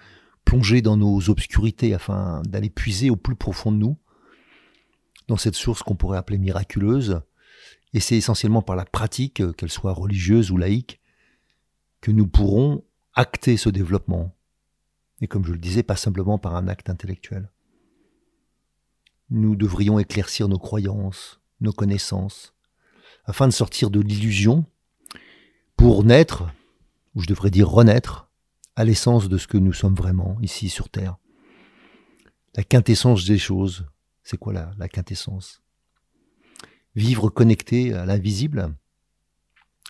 plonger 0.44 0.82
dans 0.82 0.96
nos 0.96 1.30
obscurités 1.30 1.94
afin 1.94 2.42
d'aller 2.46 2.70
puiser 2.70 3.08
au 3.10 3.16
plus 3.16 3.36
profond 3.36 3.70
de 3.70 3.76
nous, 3.76 3.96
dans 5.28 5.36
cette 5.36 5.54
source 5.54 5.82
qu'on 5.82 5.96
pourrait 5.96 6.18
appeler 6.18 6.38
miraculeuse. 6.38 7.20
Et 7.92 8.00
c'est 8.00 8.16
essentiellement 8.16 8.62
par 8.62 8.74
la 8.74 8.84
pratique, 8.84 9.42
qu'elle 9.56 9.70
soit 9.70 9.92
religieuse 9.92 10.50
ou 10.50 10.56
laïque, 10.56 11.00
que 12.04 12.10
nous 12.10 12.26
pourrons 12.26 12.84
acter 13.14 13.56
ce 13.56 13.70
développement. 13.70 14.36
Et 15.22 15.26
comme 15.26 15.46
je 15.46 15.52
le 15.52 15.58
disais, 15.58 15.82
pas 15.82 15.96
simplement 15.96 16.36
par 16.36 16.54
un 16.54 16.68
acte 16.68 16.90
intellectuel. 16.90 17.50
Nous 19.30 19.56
devrions 19.56 19.98
éclaircir 19.98 20.46
nos 20.48 20.58
croyances, 20.58 21.40
nos 21.62 21.72
connaissances, 21.72 22.52
afin 23.24 23.48
de 23.48 23.54
sortir 23.54 23.88
de 23.88 24.00
l'illusion 24.00 24.66
pour 25.78 26.04
naître, 26.04 26.44
ou 27.14 27.22
je 27.22 27.26
devrais 27.26 27.50
dire 27.50 27.70
renaître, 27.70 28.28
à 28.76 28.84
l'essence 28.84 29.30
de 29.30 29.38
ce 29.38 29.46
que 29.46 29.56
nous 29.56 29.72
sommes 29.72 29.94
vraiment 29.94 30.36
ici 30.42 30.68
sur 30.68 30.90
Terre. 30.90 31.16
La 32.54 32.64
quintessence 32.64 33.24
des 33.24 33.38
choses, 33.38 33.86
c'est 34.22 34.36
quoi 34.36 34.52
la, 34.52 34.74
la 34.76 34.90
quintessence? 34.90 35.62
Vivre 36.96 37.30
connecté 37.30 37.94
à 37.94 38.04
l'invisible, 38.04 38.76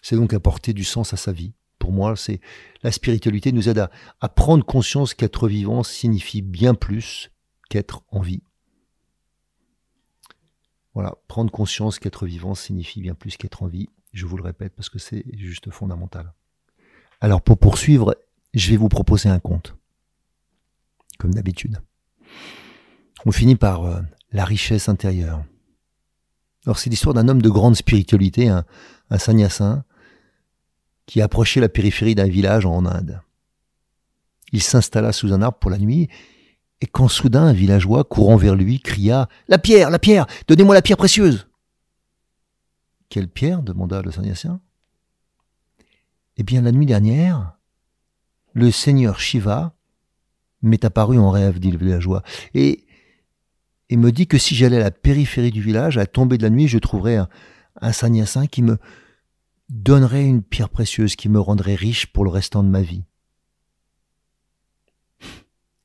c'est 0.01 0.15
donc 0.15 0.33
apporter 0.33 0.75
du 0.75 0.85
sens 0.85 1.13
à 1.13 1.17
sa 1.17 1.33
vie. 1.33 1.55
Pour 1.85 1.93
moi, 1.93 2.17
c'est 2.17 2.41
la 2.83 2.91
spiritualité 2.91 3.53
nous 3.53 3.69
aide 3.69 3.91
à, 4.23 4.29
prendre 4.31 4.65
conscience 4.65 5.13
qu'être 5.13 5.49
vivant 5.49 5.83
signifie 5.83 6.41
bien 6.41 6.73
plus 6.73 7.31
qu'être 7.69 8.05
en 8.09 8.21
vie. 8.21 8.43
Voilà, 10.95 11.15
prendre 11.29 11.51
conscience 11.51 11.99
qu'être 11.99 12.25
vivant 12.25 12.55
signifie 12.55 13.03
bien 13.03 13.13
plus 13.13 13.37
qu'être 13.37 13.63
en 13.63 13.67
vie. 13.67 13.91
Je 14.15 14.25
vous 14.25 14.39
le 14.39 14.43
répète 14.43 14.73
parce 14.75 14.89
que 14.89 14.99
c'est 14.99 15.27
juste 15.37 15.71
fondamental. 15.71 16.33
Alors 17.21 17.43
pour 17.43 17.59
poursuivre, 17.59 18.17
je 18.55 18.71
vais 18.71 18.79
vous 18.79 18.89
proposer 18.89 19.29
un 19.29 19.39
conte. 19.39 19.77
Comme 21.19 21.35
d'habitude. 21.35 21.83
On 23.27 23.31
finit 23.31 23.57
par 23.57 23.85
euh, 23.85 24.01
la 24.33 24.47
richesse 24.47 24.89
intérieure. 24.89 25.45
Alors 26.65 26.79
c'est 26.79 26.89
l'histoire 26.89 27.13
d'un 27.13 27.29
homme 27.29 27.43
de 27.43 27.51
grande 27.51 27.77
spiritualité, 27.77 28.49
un, 28.49 28.65
un 29.11 29.19
sanyassin, 29.19 29.85
qui 31.07 31.21
approchait 31.21 31.61
la 31.61 31.69
périphérie 31.69 32.15
d'un 32.15 32.29
village 32.29 32.67
en 32.67 32.85
Inde. 32.87 33.21
Il 34.53 34.63
s'installa 34.63 35.13
sous 35.13 35.33
un 35.33 35.43
arbre 35.43 35.59
pour 35.59 35.71
la 35.71 35.79
nuit 35.79 36.09
et 36.81 36.87
quand 36.87 37.09
soudain 37.09 37.45
un 37.45 37.53
villageois 37.53 38.05
courant 38.05 38.37
vers 38.37 38.55
lui 38.55 38.81
cria 38.81 39.29
La 39.49 39.59
pierre, 39.59 39.91
la 39.91 39.99
pierre, 39.99 40.27
donnez-moi 40.49 40.75
la 40.75 40.83
pierre 40.83 40.97
précieuse. 40.97 41.49
Quelle 43.09 43.29
pierre? 43.29 43.63
demanda 43.63 44.03
le 44.03 44.11
sanyasien. 44.11 44.61
Eh 46.37 46.43
bien, 46.43 46.63
la 46.63 46.73
nuit 46.73 46.87
dernière, 46.87 47.57
le 48.55 48.71
seigneur 48.71 49.21
Shiva 49.21 49.75
m'est 50.63 50.85
apparu 50.85 51.19
en 51.19 51.31
rêve, 51.31 51.61
dit 51.61 51.71
le 51.71 51.79
villageois, 51.79 52.23
et, 52.55 52.87
et 53.89 53.97
me 53.97 54.11
dit 54.11 54.27
que 54.27 54.39
si 54.39 54.55
j'allais 54.55 54.79
à 54.79 54.81
la 54.81 54.91
périphérie 54.91 55.53
du 55.53 55.63
village, 55.63 55.99
à 55.99 56.07
tomber 56.07 56.39
de 56.39 56.43
la 56.43 56.51
nuit, 56.51 56.67
je 56.67 56.79
trouverais 56.79 57.17
un, 57.17 57.29
un 57.81 58.47
qui 58.47 58.63
me 58.63 58.79
donnerait 59.69 60.25
une 60.25 60.43
pierre 60.43 60.69
précieuse 60.69 61.17
qui 61.17 61.29
me 61.29 61.41
rendrait 61.41 61.75
riche 61.75 62.07
pour 62.07 62.25
le 62.25 62.31
restant 62.31 62.63
de 62.63 62.69
ma 62.69 62.83
vie 62.83 63.05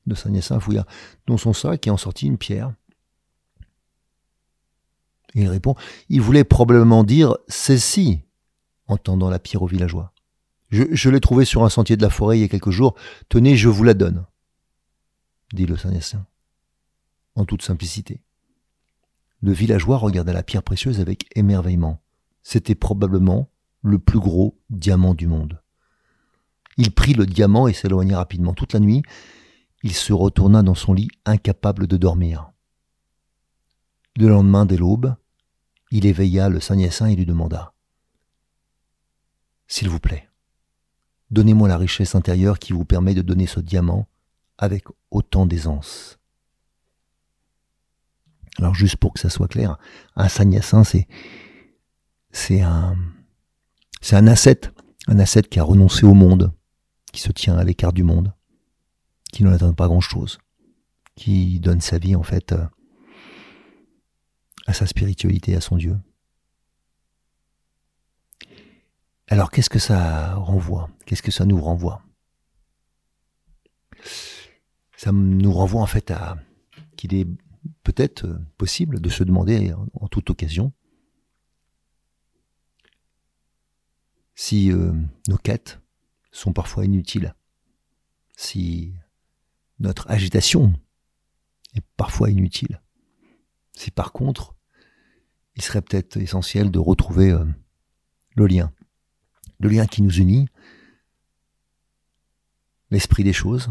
de 0.06 0.40
Saint 0.40 0.60
fouilla 0.60 0.86
dans 1.26 1.36
son 1.36 1.52
sac 1.52 1.86
et 1.86 1.90
en 1.90 1.96
sortit 1.96 2.26
une 2.26 2.38
pierre. 2.38 2.74
Il 5.34 5.48
répond, 5.48 5.76
il 6.08 6.20
voulait 6.20 6.44
probablement 6.44 7.04
dire 7.04 7.36
celle-ci, 7.48 8.20
en 8.88 8.96
tendant 8.96 9.30
la 9.30 9.38
pierre 9.38 9.62
au 9.62 9.66
villageois. 9.66 10.12
Je, 10.70 11.10
l'ai 11.10 11.20
trouvée 11.20 11.44
sur 11.44 11.64
un 11.64 11.68
sentier 11.68 11.96
de 11.96 12.02
la 12.02 12.10
forêt 12.10 12.38
il 12.38 12.42
y 12.42 12.44
a 12.44 12.48
quelques 12.48 12.70
jours. 12.70 12.94
Tenez, 13.28 13.56
je 13.56 13.68
vous 13.68 13.82
la 13.82 13.94
donne, 13.94 14.24
dit 15.52 15.66
le 15.66 15.76
Saint 15.76 16.26
en 17.36 17.44
toute 17.44 17.62
simplicité. 17.62 18.20
Le 19.40 19.52
villageois 19.52 19.96
regarda 19.96 20.32
la 20.32 20.42
pierre 20.42 20.62
précieuse 20.62 21.00
avec 21.00 21.26
émerveillement. 21.36 22.02
C'était 22.42 22.74
probablement 22.74 23.48
le 23.82 23.98
plus 23.98 24.18
gros 24.18 24.58
diamant 24.68 25.14
du 25.14 25.26
monde. 25.26 25.60
Il 26.76 26.92
prit 26.92 27.14
le 27.14 27.26
diamant 27.26 27.68
et 27.68 27.72
s'éloigna 27.72 28.16
rapidement 28.16 28.54
toute 28.54 28.72
la 28.72 28.80
nuit, 28.80 29.02
il 29.82 29.94
se 29.94 30.12
retourna 30.12 30.62
dans 30.62 30.74
son 30.74 30.92
lit 30.92 31.08
incapable 31.24 31.86
de 31.86 31.96
dormir. 31.96 32.50
Le 34.16 34.28
lendemain 34.28 34.66
dès 34.66 34.76
l'aube, 34.76 35.14
il 35.90 36.06
éveilla 36.06 36.48
le 36.48 36.60
Saint-Niassin 36.60 37.06
et 37.06 37.16
lui 37.16 37.26
demanda 37.26 37.72
S'il 39.66 39.88
vous 39.88 40.00
plaît, 40.00 40.28
donnez-moi 41.30 41.68
la 41.68 41.78
richesse 41.78 42.14
intérieure 42.14 42.58
qui 42.58 42.72
vous 42.72 42.84
permet 42.84 43.14
de 43.14 43.22
donner 43.22 43.46
ce 43.46 43.60
diamant 43.60 44.08
avec 44.58 44.84
autant 45.10 45.46
d'aisance. 45.46 46.18
Alors 48.58 48.74
juste 48.74 48.96
pour 48.96 49.14
que 49.14 49.20
ça 49.20 49.30
soit 49.30 49.48
clair, 49.48 49.78
un 50.16 50.28
Saint-Niassin, 50.28 50.84
c'est 50.84 51.08
c'est 52.32 52.60
un 52.60 52.96
c'est 54.00 54.16
un 54.16 54.26
ascète, 54.26 54.72
un 55.06 55.18
ascète 55.18 55.48
qui 55.48 55.58
a 55.58 55.62
renoncé 55.62 56.04
au 56.04 56.14
monde, 56.14 56.52
qui 57.12 57.20
se 57.20 57.32
tient 57.32 57.56
à 57.56 57.64
l'écart 57.64 57.92
du 57.92 58.02
monde 58.02 58.32
qui 59.32 59.44
n'en 59.44 59.52
attend 59.52 59.72
pas 59.72 59.86
grand-chose, 59.86 60.38
qui 61.14 61.60
donne 61.60 61.80
sa 61.80 61.98
vie 61.98 62.16
en 62.16 62.22
fait 62.22 62.52
euh, 62.52 62.64
à 64.66 64.72
sa 64.72 64.86
spiritualité, 64.86 65.54
à 65.54 65.60
son 65.60 65.76
Dieu. 65.76 65.98
Alors 69.28 69.50
qu'est-ce 69.50 69.70
que 69.70 69.78
ça 69.78 70.34
renvoie? 70.34 70.90
Qu'est-ce 71.06 71.22
que 71.22 71.30
ça 71.30 71.46
nous 71.46 71.60
renvoie? 71.60 72.02
Ça 74.96 75.12
nous 75.12 75.52
renvoie 75.52 75.82
en 75.82 75.86
fait 75.86 76.10
à 76.10 76.36
qu'il 76.96 77.14
est 77.14 77.26
peut-être 77.84 78.26
possible 78.58 79.00
de 79.00 79.08
se 79.08 79.22
demander 79.22 79.72
en 79.94 80.08
toute 80.08 80.30
occasion 80.30 80.72
si 84.40 84.72
euh, 84.72 84.94
nos 85.28 85.36
quêtes 85.36 85.80
sont 86.32 86.54
parfois 86.54 86.86
inutiles, 86.86 87.34
si 88.38 88.94
notre 89.80 90.10
agitation 90.10 90.72
est 91.74 91.84
parfois 91.98 92.30
inutile. 92.30 92.80
Si 93.76 93.90
par 93.90 94.12
contre, 94.12 94.54
il 95.56 95.62
serait 95.62 95.82
peut-être 95.82 96.16
essentiel 96.16 96.70
de 96.70 96.78
retrouver 96.78 97.30
euh, 97.30 97.44
le 98.34 98.46
lien, 98.46 98.72
le 99.58 99.68
lien 99.68 99.86
qui 99.86 100.00
nous 100.00 100.16
unit, 100.16 100.48
l'esprit 102.90 103.24
des 103.24 103.34
choses, 103.34 103.70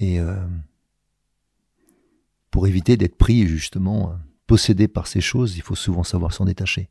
et 0.00 0.18
euh, 0.18 0.44
pour 2.50 2.66
éviter 2.66 2.96
d'être 2.96 3.16
pris 3.16 3.46
justement, 3.46 4.18
possédé 4.48 4.88
par 4.88 5.06
ces 5.06 5.20
choses, 5.20 5.56
il 5.56 5.62
faut 5.62 5.76
souvent 5.76 6.02
savoir 6.02 6.32
s'en 6.32 6.44
détacher. 6.44 6.90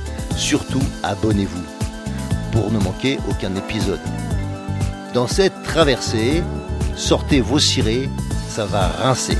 surtout, 0.35 0.83
abonnez-vous 1.03 1.63
pour 2.51 2.71
ne 2.71 2.79
manquer 2.79 3.17
aucun 3.29 3.55
épisode. 3.55 3.99
Dans 5.13 5.27
cette 5.27 5.63
traversée, 5.63 6.43
sortez 6.95 7.41
vos 7.41 7.59
cirés, 7.59 8.09
ça 8.49 8.65
va 8.65 8.87
rincer. 8.87 9.37